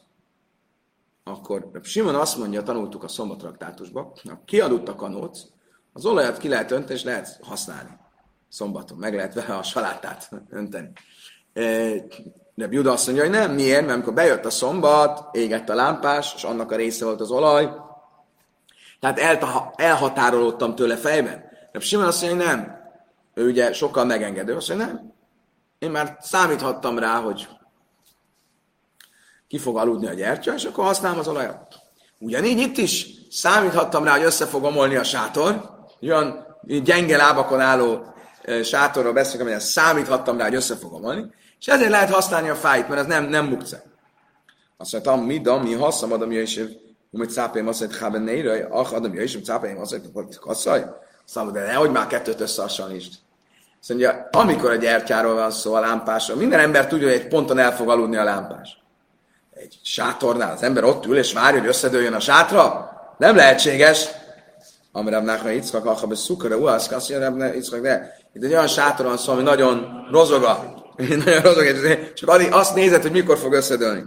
akkor 1.24 1.70
Reb 1.72 1.84
Simon 1.84 2.14
azt 2.14 2.36
mondja, 2.38 2.62
tanultuk 2.62 3.02
a 3.02 3.08
szombatraktátusba, 3.08 4.12
ha 4.28 4.42
kiadott 4.44 4.88
a 4.88 4.94
kanóc, 4.94 5.40
az 5.92 6.04
olajat 6.04 6.38
ki 6.38 6.48
lehet 6.48 6.70
önteni, 6.70 6.94
és 6.94 7.04
lehet 7.04 7.38
használni. 7.42 8.02
Szombaton 8.54 8.98
meg 8.98 9.14
lehet 9.14 9.34
vele 9.34 9.54
a 9.54 9.62
salátát 9.62 10.30
önteni. 10.50 10.92
De 12.54 12.66
Juda 12.70 12.92
azt 12.92 13.06
mondja, 13.06 13.24
hogy 13.24 13.32
nem, 13.32 13.52
miért? 13.52 13.80
Mert 13.80 13.92
amikor 13.92 14.14
bejött 14.14 14.44
a 14.44 14.50
szombat, 14.50 15.36
égett 15.36 15.68
a 15.68 15.74
lámpás, 15.74 16.32
és 16.36 16.44
annak 16.44 16.72
a 16.72 16.76
része 16.76 17.04
volt 17.04 17.20
az 17.20 17.30
olaj, 17.30 17.70
tehát 19.00 19.18
elhatárolódtam 19.76 20.74
tőle 20.74 20.96
fejben. 20.96 21.44
De 21.72 21.80
Simon 21.80 22.06
azt 22.06 22.22
mondja, 22.22 22.46
hogy 22.46 22.56
nem. 22.56 22.76
Ő 23.34 23.48
ugye 23.48 23.72
sokkal 23.72 24.04
megengedő. 24.04 24.56
Azt 24.56 24.68
mondja, 24.68 24.86
nem. 24.86 25.12
Én 25.78 25.90
már 25.90 26.16
számíthattam 26.20 26.98
rá, 26.98 27.20
hogy 27.20 27.48
ki 29.48 29.58
fog 29.58 29.76
aludni 29.76 30.06
a 30.06 30.14
gyertya, 30.14 30.54
és 30.54 30.64
akkor 30.64 30.84
használom 30.84 31.18
az 31.18 31.28
olajat. 31.28 31.74
Ugyanígy 32.18 32.58
itt 32.58 32.76
is 32.76 33.06
számíthattam 33.30 34.04
rá, 34.04 34.12
hogy 34.12 34.22
össze 34.22 34.46
fog 34.46 34.64
omolni 34.64 34.96
a 34.96 35.04
sátor, 35.04 35.70
olyan 36.02 36.56
gyenge 36.62 37.16
lábakon 37.16 37.60
álló 37.60 38.12
sátorról 38.62 39.12
beszélek, 39.12 39.40
amelyet 39.40 39.60
számíthattam 39.60 40.38
rá, 40.38 40.44
hogy 40.44 40.54
össze 40.54 40.76
fog 40.76 40.92
omolni, 40.92 41.30
és 41.60 41.66
ezért 41.66 41.90
lehet 41.90 42.10
használni 42.10 42.48
a 42.48 42.54
fájt, 42.54 42.88
mert 42.88 43.00
ez 43.00 43.06
nem, 43.06 43.24
nem 43.24 43.46
mukce. 43.46 43.82
Azt 44.76 44.92
mondtam, 44.92 45.20
mi 45.20 45.40
dam, 45.40 45.62
mi 45.62 45.72
hasszam, 45.72 46.12
adom 46.12 46.32
jöjjön, 46.32 46.76
hogy 47.12 47.30
cápém 47.30 47.68
azt 47.68 47.80
mondja, 47.80 48.10
hogy 48.10 48.22
néra, 48.22 48.68
ah, 48.70 48.92
adom 48.92 49.14
jöjjön, 49.14 49.42
cápém 49.42 49.78
azt 49.78 49.90
mondja, 49.90 50.10
hogy 50.12 50.38
kasszaj. 50.38 50.84
Azt 51.34 51.52
de 51.52 51.66
nehogy 51.66 51.90
már 51.90 52.06
kettőt 52.06 52.40
összehasonlítsd. 52.40 53.12
Azt 53.80 53.88
mondja, 53.88 54.28
amikor 54.30 54.70
a 54.70 54.76
gyertyáról 54.76 55.34
van 55.34 55.50
szó, 55.50 55.74
a 55.74 55.80
lámpásról, 55.80 56.36
minden 56.36 56.60
ember 56.60 56.86
tudja, 56.86 57.06
hogy 57.06 57.16
egy 57.16 57.28
ponton 57.28 57.58
el 57.58 57.76
fog 57.76 57.88
aludni 57.88 58.16
a 58.16 58.24
lámpás. 58.24 58.82
Egy 59.52 59.78
sátornál 59.82 60.52
az 60.52 60.62
ember 60.62 60.84
ott 60.84 61.06
ül 61.06 61.18
és 61.18 61.32
várja, 61.32 61.60
hogy 61.60 61.68
összedőljön 61.68 62.12
a 62.12 62.20
sátra? 62.20 62.90
Nem 63.18 63.36
lehetséges. 63.36 64.08
Amire 64.92 65.20
Nachman 65.20 65.52
Yitzchak, 65.52 65.86
Achabe 65.86 66.14
Szukara, 66.14 66.56
Uasz, 66.56 66.88
Kasszia, 66.88 67.36
Yitzchak, 67.54 67.80
de 67.80 68.16
itt 68.34 68.44
egy 68.44 68.52
olyan 68.52 68.66
sátor 68.66 69.06
van 69.06 69.16
szó, 69.16 69.32
ami 69.32 69.42
nagyon 69.42 70.06
rozoga. 70.10 70.82
nagyon 71.24 71.40
rozoga, 71.40 72.12
csak 72.14 72.52
azt 72.52 72.74
nézed, 72.74 73.02
hogy 73.02 73.10
mikor 73.10 73.38
fog 73.38 73.52
összedőlni. 73.52 74.04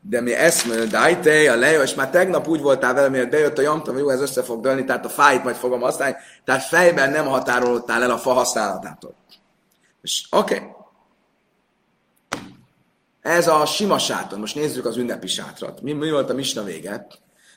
De 0.00 0.20
mi 0.20 0.32
eszmő, 0.32 0.86
dajte, 0.86 1.52
a 1.52 1.56
lejó, 1.56 1.80
és 1.80 1.94
már 1.94 2.10
tegnap 2.10 2.48
úgy 2.48 2.60
voltál 2.60 2.94
vele, 2.94 3.08
miért 3.08 3.30
bejött 3.30 3.58
a 3.58 3.62
jamta, 3.62 3.92
hogy 3.92 4.00
jó, 4.00 4.08
ez 4.08 4.20
össze 4.20 4.42
fog 4.42 4.62
dőlni, 4.62 4.84
tehát 4.84 5.04
a 5.04 5.08
fájt 5.08 5.44
majd 5.44 5.56
fogom 5.56 5.80
használni, 5.80 6.16
tehát 6.44 6.62
fejben 6.62 7.10
nem 7.10 7.26
határolódtál 7.26 8.02
el 8.02 8.10
a 8.10 8.18
fa 8.18 8.32
használatától. 8.32 9.14
És 10.02 10.26
oké. 10.30 10.54
Okay. 10.54 10.68
Ez 13.20 13.48
a 13.48 13.66
sima 13.66 13.98
sátor. 13.98 14.38
Most 14.38 14.54
nézzük 14.54 14.84
az 14.84 14.96
ünnepi 14.96 15.26
sátrat. 15.26 15.82
Mi, 15.82 15.92
mi 15.92 16.10
volt 16.10 16.30
a 16.30 16.34
misna 16.34 16.62
vége? 16.62 17.06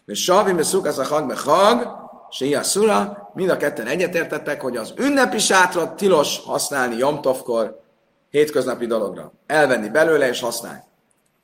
Mert 0.05 0.19
Savim, 0.19 0.57
a 0.57 0.87
a 0.99 1.03
hag, 1.03 1.37
hag, 1.37 2.00
se 2.31 2.57
a 2.57 2.63
szura, 2.63 3.31
mind 3.33 3.49
a 3.49 3.57
ketten 3.57 3.87
egyetértettek, 3.87 4.61
hogy 4.61 4.77
az 4.77 4.93
ünnepi 4.97 5.37
sátrat 5.37 5.95
tilos 5.95 6.39
használni 6.45 6.97
Jomtovkor, 6.97 7.81
hétköznapi 8.29 8.85
dologra. 8.85 9.33
Elvenni 9.45 9.89
belőle 9.89 10.27
és 10.27 10.39
használni. 10.39 10.81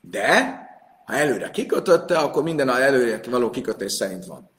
De, 0.00 0.60
ha 1.04 1.14
előre 1.14 1.50
kikötötte, 1.50 2.18
akkor 2.18 2.42
minden 2.42 2.68
a 2.68 2.80
előre 2.80 3.20
való 3.30 3.50
kikötés 3.50 3.92
szerint 3.92 4.24
van. 4.24 4.50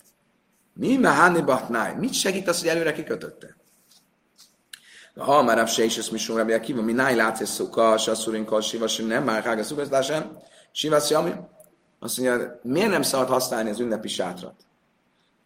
Mi 0.73 0.97
mehani 0.97 1.41
batnáj? 1.41 1.95
Mit 1.95 2.13
segít 2.13 2.47
az, 2.47 2.59
hogy 2.59 2.69
előre 2.69 2.91
kikötötte? 2.91 3.55
Ha 5.15 5.43
már 5.43 5.67
se 5.67 5.83
is 5.83 5.97
ezt 5.97 6.11
misum 6.11 6.37
rabbi 6.37 6.53
akiva, 6.53 6.81
mi 6.81 6.91
náj 6.91 7.15
látsz 7.15 7.39
és 7.39 7.49
szuka, 7.49 7.97
se 7.97 8.15
szurinkkal, 8.15 8.61
siva, 8.61 8.85
nem 9.07 9.23
már 9.23 9.43
hága 9.43 9.63
szukasztásán, 9.63 10.41
siva 10.71 10.99
ami. 11.15 11.33
Azt 11.99 12.17
mondja, 12.17 12.59
miért 12.63 12.89
nem 12.89 13.01
szabad 13.01 13.27
használni 13.27 13.69
az 13.69 13.79
ünnepi 13.79 14.07
sátrat? 14.07 14.68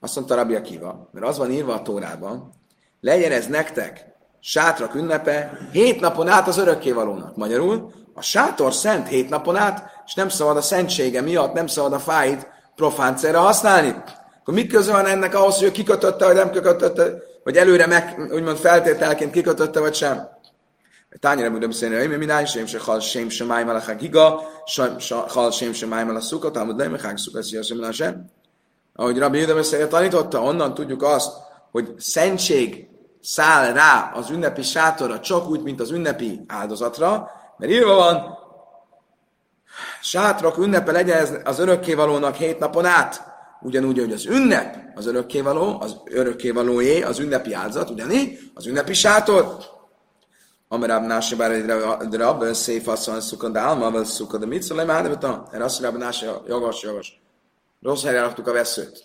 Azt 0.03 0.15
mondta 0.15 0.35
Rabbi 0.35 0.55
Akiva, 0.55 1.09
mert 1.11 1.25
az 1.25 1.37
van 1.37 1.51
írva 1.51 1.73
a 1.73 1.81
Tórában, 1.81 2.53
legyen 2.99 3.31
ez 3.31 3.47
nektek 3.47 4.05
sátrak 4.39 4.95
ünnepe 4.95 5.57
hét 5.71 5.99
napon 5.99 6.27
át 6.27 6.47
az 6.47 6.57
örökkévalónak. 6.57 7.35
Magyarul, 7.35 7.91
a 8.13 8.21
sátor 8.21 8.73
szent 8.73 9.07
hét 9.07 9.29
napon 9.29 9.55
át, 9.55 9.91
és 10.05 10.13
nem 10.13 10.29
szabad 10.29 10.57
a 10.57 10.61
szentsége 10.61 11.21
miatt, 11.21 11.53
nem 11.53 11.67
szabad 11.67 11.93
a 11.93 11.99
fáit 11.99 12.47
profán 12.75 13.15
célra 13.15 13.39
használni. 13.39 13.95
Akkor 14.39 14.53
mit 14.53 14.71
köze 14.71 14.91
van 14.91 15.05
ennek 15.05 15.35
ahhoz, 15.35 15.57
hogy 15.57 15.67
ő 15.67 15.71
kikötötte, 15.71 16.25
vagy 16.25 16.35
nem 16.35 16.51
kikötötte, 16.51 17.13
vagy 17.43 17.57
előre 17.57 17.87
meg, 17.87 18.29
úgymond 18.31 18.57
feltételként 18.57 19.31
kikötötte, 19.31 19.79
vagy 19.79 19.93
sem? 19.93 20.27
Tányra 21.19 21.49
mondom 21.49 21.69
beszélni, 21.69 21.95
hogy 21.95 22.17
mi 22.17 22.45
sem 22.45 22.65
se 22.65 22.79
hal 22.79 22.99
sem 22.99 23.29
se 23.29 23.43
máj 23.43 23.63
a 23.63 23.95
giga, 23.97 24.41
hal 25.27 25.51
sem 25.51 25.73
se 25.73 25.85
máj 25.85 26.03
a 26.03 26.19
szukat, 26.19 26.57
amúgy 26.57 26.75
nem 26.75 26.93
a 26.93 27.17
szukat, 27.17 27.63
sem 27.93 28.25
ahogy 28.95 29.17
Rabbi 29.17 29.39
Judah 29.39 29.55
beszélget 29.55 29.89
tanította, 29.89 30.41
onnan 30.41 30.73
tudjuk 30.73 31.03
azt, 31.03 31.31
hogy 31.71 31.93
szentség 31.97 32.87
száll 33.21 33.73
rá 33.73 34.11
az 34.15 34.29
ünnepi 34.29 34.61
sátorra 34.61 35.19
csak 35.19 35.49
úgy, 35.49 35.61
mint 35.61 35.81
az 35.81 35.91
ünnepi 35.91 36.43
áldozatra, 36.47 37.31
mert 37.57 37.71
írva 37.71 37.95
van, 37.95 38.37
sátrak 40.01 40.57
ünnepe 40.57 40.91
legyen 40.91 41.41
az 41.43 41.59
örökkévalónak 41.59 42.35
hét 42.35 42.59
napon 42.59 42.85
át, 42.85 43.31
ugyanúgy, 43.61 43.99
hogy 43.99 44.11
az 44.11 44.25
ünnep 44.25 44.77
az 44.95 45.05
örökkévaló, 45.05 45.77
az 45.79 45.97
örökkévalóé, 46.05 47.01
az 47.01 47.19
ünnepi 47.19 47.53
áldozat, 47.53 47.89
ugyanígy 47.89 48.39
az 48.53 48.67
ünnepi 48.67 48.93
sátor. 48.93 49.57
Amerab 50.67 51.05
náse 51.05 51.35
bár 51.35 51.51
egy 51.51 52.15
rab, 52.15 52.43
szép 52.53 52.87
asszony 52.87 53.19
szukad, 53.19 53.55
álma, 53.55 54.03
szukad, 54.03 54.47
mit 54.47 54.61
szólj, 54.61 54.85
már 54.85 55.05
erre 55.51 55.63
azt 55.63 55.81
mondja, 55.81 55.99
náse, 55.99 56.31
jogos, 56.47 56.81
jogos. 56.81 57.21
Rossz 57.83 58.03
helyre 58.03 58.21
raktuk 58.21 58.47
a 58.47 58.51
veszőt. 58.51 59.03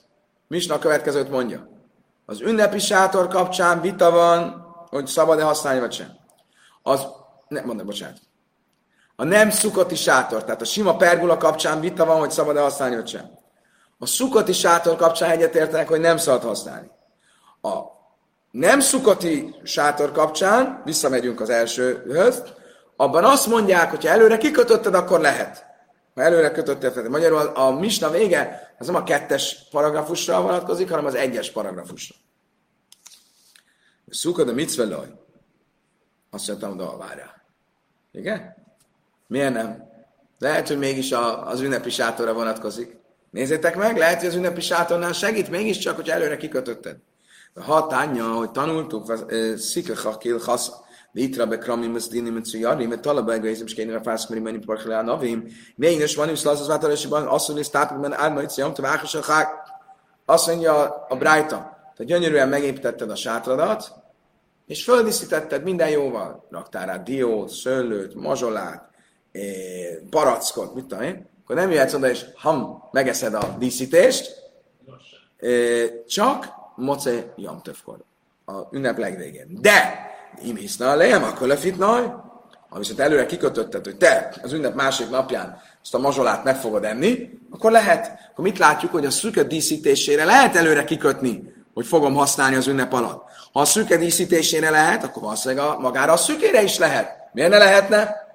Misna 0.49 0.74
a 0.74 0.79
következőt 0.79 1.31
mondja. 1.31 1.68
Az 2.26 2.41
ünnepi 2.41 2.79
sátor 2.79 3.29
kapcsán 3.29 3.81
vita 3.81 4.11
van, 4.11 4.66
hogy 4.91 5.07
szabad-e 5.07 5.43
használni, 5.43 5.81
vagy 5.81 5.93
sem. 5.93 6.09
Az, 6.83 7.07
nem 7.49 7.64
mondom, 7.64 7.87
bocsánat. 7.87 8.18
A 9.16 9.24
nem 9.24 9.51
szukoti 9.51 9.95
sátor, 9.95 10.45
tehát 10.45 10.61
a 10.61 10.64
sima 10.64 10.97
pergula 10.97 11.37
kapcsán 11.37 11.81
vita 11.81 12.05
van, 12.05 12.18
hogy 12.18 12.31
szabad-e 12.31 12.61
használni, 12.61 12.95
vagy 12.95 13.09
sem. 13.09 13.31
A 13.99 14.07
szukoti 14.07 14.53
sátor 14.53 14.97
kapcsán 14.97 15.31
egyetértenek, 15.31 15.89
hogy 15.89 16.01
nem 16.01 16.16
szabad 16.16 16.43
használni. 16.43 16.91
A 17.62 17.68
nem 18.51 18.81
szukoti 18.81 19.55
sátor 19.62 20.12
kapcsán, 20.12 20.83
visszamegyünk 20.85 21.41
az 21.41 21.51
elsőhöz, 21.51 22.43
abban 22.97 23.24
azt 23.24 23.47
mondják, 23.47 23.91
hogy 23.91 24.05
ha 24.05 24.11
előre 24.11 24.39
kikötötted, 24.39 24.95
akkor 24.95 25.20
lehet. 25.20 25.68
Ha 26.19 26.25
előre 26.25 26.51
kötöttél 26.51 26.91
fel. 26.91 27.09
Magyarul 27.09 27.39
a, 27.39 27.71
misna 27.71 28.11
vége 28.11 28.75
az 28.79 28.87
nem 28.87 28.95
a 28.95 29.03
kettes 29.03 29.66
paragrafusra 29.71 30.43
vonatkozik, 30.43 30.89
hanem 30.89 31.05
az 31.05 31.14
egyes 31.14 31.51
paragrafusra. 31.51 32.16
Szukad 34.09 34.49
a 34.49 34.53
mitzvelaj. 34.53 35.07
Azt 36.31 36.49
mondtam, 36.49 36.77
de 36.77 36.85
várjál. 36.85 37.45
Igen? 38.12 38.55
Miért 39.27 39.53
nem? 39.53 39.91
Lehet, 40.39 40.69
hogy 40.69 40.79
mégis 40.79 41.12
a, 41.12 41.47
az 41.49 41.61
ünnepi 41.61 41.91
sátorra 41.91 42.33
vonatkozik. 42.33 42.97
Nézzétek 43.31 43.77
meg, 43.77 43.97
lehet, 43.97 44.19
hogy 44.19 44.29
az 44.29 44.35
ünnepi 44.35 44.61
sátornál 44.61 45.12
segít, 45.12 45.51
mégiscsak, 45.51 45.97
hogy 45.97 46.11
előre 46.11 46.37
kikötötted. 46.37 46.97
A 47.55 47.62
hat 47.62 47.93
anyja, 47.93 48.33
hogy 48.33 48.51
tanultuk, 48.51 49.12
szikach 49.57 50.19
kilchasz, 50.19 50.71
Litra 51.13 51.47
be 51.47 51.59
kramim 51.59 51.97
es 51.97 52.09
dinim 52.09 52.35
mit 52.35 52.47
zuyari, 52.47 52.87
mit 52.87 53.01
tala 53.01 53.23
be 53.23 53.39
geizim 53.39 53.67
shkein 53.67 53.91
rafas 53.91 54.27
kmeri 54.27 54.41
meni 54.41 54.59
porchel 54.59 54.93
anavim, 54.93 55.47
nein 55.77 56.03
es 56.03 56.15
vanim 56.15 56.35
slaz 56.35 56.61
az 56.61 56.67
vatar 56.67 56.91
esban 56.91 57.27
asszony 57.27 57.59
is 57.59 57.71
tápik 57.71 57.99
men 57.99 58.13
árma 58.13 58.43
itt 58.43 58.51
szajom, 58.51 58.75
te 58.75 58.83
vágos 58.83 59.15
a 59.15 59.23
hák. 59.23 59.49
Azt 60.25 60.47
mondja 60.47 61.07
a 61.09 61.17
Brájta, 61.17 61.93
te 61.97 62.05
gyönyörűen 62.05 62.49
megépítetted 62.49 63.11
a 63.11 63.15
sátradat, 63.17 63.93
és 64.67 64.85
földíszítetted 64.85 65.63
minden 65.63 65.89
jóval. 65.89 66.47
Raktál 66.51 66.87
rá 66.87 66.97
diót, 66.97 67.49
szőlőt, 67.49 68.15
mazsolát, 68.15 68.91
barackot, 70.11 70.75
mit 70.75 70.87
tudom 70.87 71.05
én, 71.05 71.29
akkor 71.43 71.57
nem 71.57 71.71
jöhetsz 71.71 71.93
oda, 71.93 72.09
és 72.09 72.25
ham, 72.35 72.89
megeszed 72.93 73.35
a 73.35 73.57
díszítést, 73.59 74.51
csak 76.07 76.49
moce 76.77 77.33
jamtövkor, 77.37 77.99
a 78.45 78.53
ünnep 78.71 78.99
legvégén. 78.99 79.59
De, 79.61 80.07
im 80.43 80.57
hiszna 80.57 80.91
a 80.91 80.95
lejem, 80.95 81.22
akkor 81.22 81.47
lefitnaj, 81.47 82.12
ha 82.68 82.79
viszont 82.79 83.01
előre 83.01 83.26
kikötötted, 83.26 83.85
hogy 83.85 83.97
te 83.97 84.35
az 84.43 84.53
ünnep 84.53 84.74
másik 84.74 85.11
napján 85.11 85.61
azt 85.83 85.95
a 85.95 85.99
mazsolát 85.99 86.45
meg 86.45 86.57
fogod 86.57 86.85
enni, 86.85 87.31
akkor 87.51 87.70
lehet. 87.70 88.18
Akkor 88.31 88.45
mit 88.45 88.59
látjuk, 88.59 88.93
hogy 88.93 89.07
a 89.07 89.11
szüke 89.11 89.43
díszítésére 89.43 90.24
lehet 90.24 90.57
előre 90.57 90.85
kikötni, 90.85 91.53
hogy 91.74 91.87
fogom 91.87 92.14
használni 92.14 92.57
az 92.57 92.66
ünnep 92.66 92.93
alatt. 92.93 93.22
Ha 93.53 93.61
a 93.61 93.64
szüke 93.64 93.97
díszítésére 93.97 94.70
lehet, 94.70 95.05
akkor 95.05 95.22
valószínűleg 95.22 95.64
a, 95.64 95.79
magára 95.79 96.12
a 96.12 96.16
szükére 96.16 96.62
is 96.62 96.79
lehet. 96.79 97.29
Miért 97.33 97.51
ne 97.51 97.59
lehetne? 97.59 98.26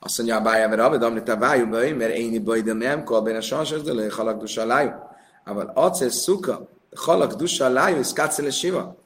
Azt 0.00 0.18
mondja 0.18 0.36
a 0.36 0.40
bája, 0.40 0.68
mert 0.68 0.80
abban 0.80 1.02
amit 1.02 1.28
a 1.28 1.36
vájú 1.36 1.68
baj, 1.68 1.90
mert 1.90 2.14
én 2.14 2.44
baj, 2.44 2.60
de 2.60 2.72
nem 2.72 3.04
kol 3.04 3.20
benne 3.20 3.40
sansos, 3.40 3.82
de 3.82 3.92
lőj 3.92 4.08
halak 4.08 4.38
dusa 4.38 4.66
lájú. 4.66 4.90
Ával 5.44 5.72
acél 5.74 6.10
szuka, 6.10 6.68
halak 6.96 7.32
dusa 7.32 7.68
lájú, 7.68 7.98
és 7.98 8.58
siva. 8.58 8.96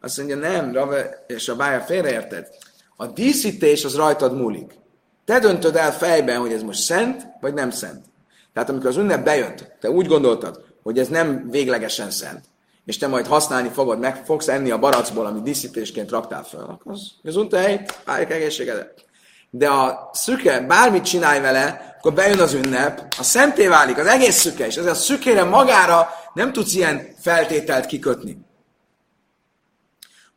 Azt 0.00 0.16
mondja, 0.16 0.36
nem, 0.36 0.72
Rave 0.72 1.24
és 1.26 1.48
a 1.48 1.56
bája 1.56 1.80
félreérted. 1.80 2.48
A 2.96 3.06
díszítés 3.06 3.84
az 3.84 3.94
rajtad 3.94 4.36
múlik. 4.36 4.78
Te 5.24 5.38
döntöd 5.38 5.76
el 5.76 5.92
fejben, 5.92 6.38
hogy 6.38 6.52
ez 6.52 6.62
most 6.62 6.80
szent, 6.80 7.26
vagy 7.40 7.54
nem 7.54 7.70
szent. 7.70 8.04
Tehát 8.52 8.68
amikor 8.68 8.88
az 8.88 8.96
ünnep 8.96 9.24
bejött, 9.24 9.72
te 9.80 9.90
úgy 9.90 10.06
gondoltad, 10.06 10.64
hogy 10.82 10.98
ez 10.98 11.08
nem 11.08 11.50
véglegesen 11.50 12.10
szent, 12.10 12.44
és 12.84 12.98
te 12.98 13.06
majd 13.06 13.26
használni 13.26 13.68
fogod, 13.68 13.98
meg 13.98 14.24
fogsz 14.24 14.48
enni 14.48 14.70
a 14.70 14.78
baracból, 14.78 15.26
amit 15.26 15.42
díszítésként 15.42 16.10
raktál 16.10 16.44
fel, 16.44 16.60
akkor 16.60 16.92
az, 17.22 17.36
unta 17.36 17.58
hely, 17.58 17.84
egészségedet 18.06 19.08
de 19.50 19.68
a 19.68 20.10
szüke, 20.12 20.60
bármit 20.60 21.04
csinálj 21.04 21.40
vele, 21.40 21.94
akkor 21.98 22.12
bejön 22.12 22.40
az 22.40 22.52
ünnep, 22.52 23.14
a 23.18 23.22
szenté 23.22 23.66
válik, 23.66 23.98
az 23.98 24.06
egész 24.06 24.36
szüke, 24.36 24.66
és 24.66 24.76
ezért 24.76 24.94
a 24.94 24.98
szükére 24.98 25.44
magára 25.44 26.08
nem 26.34 26.52
tudsz 26.52 26.74
ilyen 26.74 27.14
feltételt 27.20 27.86
kikötni. 27.86 28.38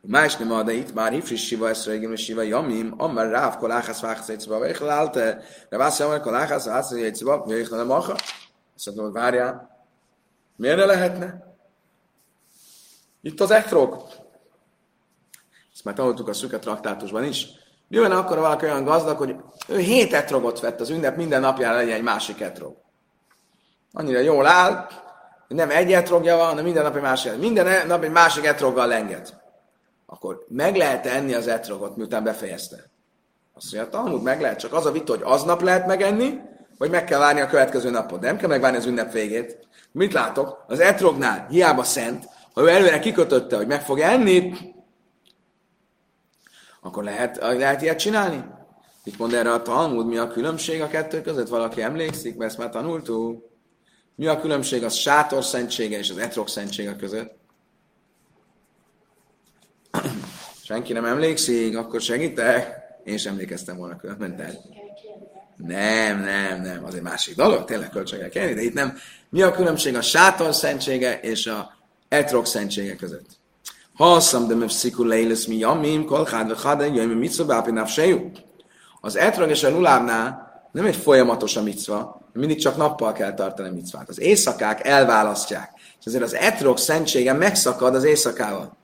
Más 0.06 0.36
nem 0.36 0.52
ad, 0.52 0.68
itt 0.68 0.94
már 0.94 1.12
hifris 1.12 1.46
siva 1.46 1.68
ezt 1.68 1.86
regim, 1.86 2.12
és 2.12 2.24
siva 2.24 2.42
jamim, 2.42 2.94
amár 2.96 3.30
ráv 3.30 3.56
koláhász 3.56 4.00
vágsz 4.00 4.28
egy 4.28 4.40
szoba, 4.40 4.58
vagy 4.58 4.78
halálte, 4.78 5.42
de 5.68 5.76
vász 5.76 6.00
amár 6.00 6.20
koláhász 6.20 6.64
vágsz 6.64 6.90
egy 6.90 7.14
szoba, 7.14 7.38
vagy 7.38 7.66
nem 7.70 7.86
maha. 7.86 8.16
Azt 8.76 8.86
mondom, 8.86 9.12
várjál, 9.12 9.86
miért 10.56 10.76
ne 10.76 10.84
lehetne? 10.84 11.56
Itt 13.22 13.40
az 13.40 13.50
ekrog. 13.50 14.02
Ezt 15.72 15.84
már 15.84 15.94
tanultuk 15.94 16.28
a 16.28 16.32
szüket 16.32 16.60
traktátusban 16.60 17.24
is 17.24 17.46
mi 17.88 17.98
van 17.98 18.10
akkor, 18.12 18.38
valaki 18.38 18.64
olyan 18.64 18.84
gazdag, 18.84 19.16
hogy 19.16 19.36
ő 19.68 19.78
hét 19.78 20.12
etrogot 20.12 20.60
vett 20.60 20.80
az 20.80 20.90
ünnep, 20.90 21.16
minden 21.16 21.40
napjára 21.40 21.76
legyen 21.76 21.96
egy 21.96 22.02
másik 22.02 22.40
etrog. 22.40 22.76
Annyira 23.92 24.18
jól 24.18 24.46
áll, 24.46 24.88
hogy 25.46 25.56
nem 25.56 25.70
egy 25.70 25.92
etrogja 25.92 26.36
van, 26.36 26.46
hanem 26.46 26.64
minden 26.64 26.82
nap 26.82 26.96
egy 26.96 27.02
másik, 27.02 27.36
minden 27.36 27.86
nap 27.86 28.02
egy 28.02 28.10
másik 28.10 28.44
etroggal 28.44 28.86
lenget. 28.86 29.43
Akkor 30.14 30.44
meg 30.48 30.76
lehet 30.76 31.06
enni 31.06 31.34
az 31.34 31.46
etrogot, 31.46 31.96
miután 31.96 32.24
befejezte. 32.24 32.90
Azt 33.54 33.72
mondja, 33.72 33.90
Talmud 33.90 34.22
meg 34.22 34.40
lehet, 34.40 34.58
csak 34.58 34.72
az 34.72 34.86
a 34.86 34.92
vita, 34.92 35.12
hogy 35.12 35.22
aznap 35.24 35.60
lehet 35.60 35.86
megenni, 35.86 36.38
vagy 36.78 36.90
meg 36.90 37.04
kell 37.04 37.18
várni 37.18 37.40
a 37.40 37.46
következő 37.46 37.90
napot. 37.90 38.20
Nem 38.20 38.36
kell 38.36 38.48
megvárni 38.48 38.76
az 38.76 38.86
ünnep 38.86 39.12
végét. 39.12 39.58
Mit 39.92 40.12
látok? 40.12 40.64
Az 40.66 40.80
etrognál 40.80 41.46
hiába 41.50 41.82
szent, 41.82 42.24
ha 42.52 42.62
ő 42.62 42.68
előre 42.68 42.98
kikötötte, 42.98 43.56
hogy 43.56 43.66
meg 43.66 43.82
fog 43.82 44.00
enni, 44.00 44.52
akkor 46.80 47.04
lehet, 47.04 47.36
lehet 47.36 47.82
ilyet 47.82 47.98
csinálni? 47.98 48.44
Mit 49.04 49.18
mond 49.18 49.32
erre 49.32 49.52
a 49.52 49.62
Talmud? 49.62 50.06
Mi 50.06 50.16
a 50.16 50.28
különbség 50.28 50.82
a 50.82 50.88
kettő 50.88 51.20
között? 51.20 51.48
Valaki 51.48 51.82
emlékszik, 51.82 52.36
mert 52.36 52.50
ezt 52.50 52.58
már 52.58 52.70
tanultuk. 52.70 53.50
Mi 54.14 54.26
a 54.26 54.40
különbség 54.40 54.84
a 54.84 54.88
sátor 54.88 55.44
szentsége 55.44 55.98
és 55.98 56.10
az 56.10 56.18
etrog 56.18 56.48
szentsége 56.48 56.96
között? 56.96 57.43
Senki 60.64 60.92
nem 60.92 61.04
emlékszik, 61.04 61.76
akkor 61.76 62.00
segítek. 62.00 62.82
Én 63.04 63.16
sem 63.16 63.32
emlékeztem 63.32 63.76
volna 63.76 63.96
különben. 63.96 64.58
Nem, 65.56 66.20
nem, 66.20 66.62
nem, 66.62 66.84
az 66.84 66.94
egy 66.94 67.02
másik 67.02 67.36
dolog, 67.36 67.64
tényleg 67.64 67.90
költségek 67.90 68.30
kell 68.30 68.52
de 68.52 68.62
itt 68.62 68.74
nem. 68.74 68.96
Mi 69.28 69.42
a 69.42 69.52
különbség 69.52 69.96
a 69.96 70.02
sátor 70.02 70.54
szentsége 70.54 71.20
és 71.20 71.46
a 71.46 71.72
etrog 72.08 72.46
szentsége 72.46 72.96
között? 72.96 73.26
Haszam 73.94 74.46
de 74.48 74.54
mefsziku 74.54 75.04
leilis 75.04 75.46
mi 75.46 75.56
jamim, 75.56 76.04
kol 76.04 76.24
chád 76.24 76.48
ve 76.48 76.54
chád, 76.54 76.80
jöjjön 76.80 77.08
mi 77.08 77.14
mitzva 77.14 77.44
bápi 77.44 77.70
nafsejú. 77.70 78.30
Az 79.00 79.16
etrog 79.16 79.50
és 79.50 79.62
a 79.62 79.70
lulábnál 79.70 80.52
nem 80.72 80.84
egy 80.84 80.96
folyamatos 80.96 81.56
a 81.56 81.62
micva, 81.62 82.20
mindig 82.32 82.58
csak 82.58 82.76
nappal 82.76 83.12
kell 83.12 83.34
tartani 83.34 83.68
a 83.68 83.72
micvát. 83.72 84.08
Az 84.08 84.20
éjszakák 84.20 84.86
elválasztják. 84.86 85.70
És 86.00 86.04
ezért 86.04 86.22
az 86.22 86.34
etrog 86.34 86.78
szentsége 86.78 87.32
megszakad 87.32 87.94
az 87.94 88.04
éjszakával. 88.04 88.76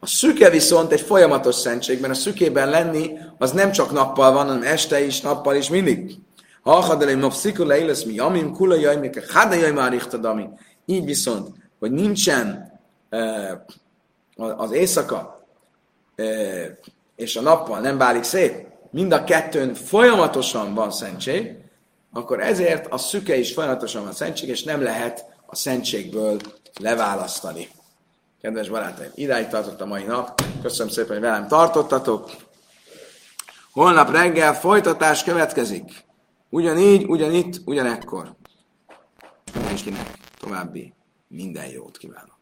A 0.00 0.06
szüke 0.06 0.50
viszont 0.50 0.92
egy 0.92 1.00
folyamatos 1.00 1.54
szentség, 1.54 2.04
a 2.04 2.14
szükében 2.14 2.70
lenni 2.70 3.18
az 3.38 3.52
nem 3.52 3.72
csak 3.72 3.92
nappal 3.92 4.32
van, 4.32 4.46
hanem 4.46 4.62
este 4.62 5.04
is, 5.04 5.20
nappal 5.20 5.54
is, 5.54 5.68
mindig. 5.68 6.14
Ha 6.62 6.76
achadelém 6.76 7.18
nopsziku 7.18 7.64
leilis 7.64 8.04
mi 8.04 8.14
jamim, 8.14 8.52
kula 8.52 8.74
jaj, 8.74 8.96
mi 8.96 9.10
jaj 9.32 9.72
már 9.72 9.92
Így 10.84 11.04
viszont, 11.04 11.48
hogy 11.78 11.90
nincsen 11.90 12.72
az 14.36 14.72
éjszaka 14.72 15.46
és 17.16 17.36
a 17.36 17.40
nappal 17.40 17.80
nem 17.80 17.98
válik 17.98 18.22
szét, 18.22 18.66
mind 18.90 19.12
a 19.12 19.24
kettőn 19.24 19.74
folyamatosan 19.74 20.74
van 20.74 20.90
szentség, 20.90 21.54
akkor 22.12 22.40
ezért 22.40 22.86
a 22.92 22.98
szüke 22.98 23.36
is 23.36 23.52
folyamatosan 23.52 24.02
van 24.02 24.12
szentség, 24.12 24.48
és 24.48 24.62
nem 24.62 24.82
lehet 24.82 25.24
a 25.46 25.56
szentségből 25.56 26.40
leválasztani. 26.80 27.68
Kedves 28.46 28.68
barátaim, 28.68 29.10
idáig 29.14 29.48
tartott 29.48 29.80
a 29.80 29.86
mai 29.86 30.02
nap. 30.02 30.42
Köszönöm 30.62 30.92
szépen, 30.92 31.12
hogy 31.12 31.20
velem 31.20 31.48
tartottatok. 31.48 32.30
Holnap 33.72 34.10
reggel 34.10 34.54
folytatás 34.54 35.24
következik. 35.24 36.04
Ugyanígy, 36.48 37.04
ugyanitt, 37.04 37.60
ugyanekkor. 37.64 38.34
Mindenkinek 39.54 40.18
további 40.38 40.94
minden 41.28 41.66
jót 41.66 41.96
kívánok. 41.96 42.35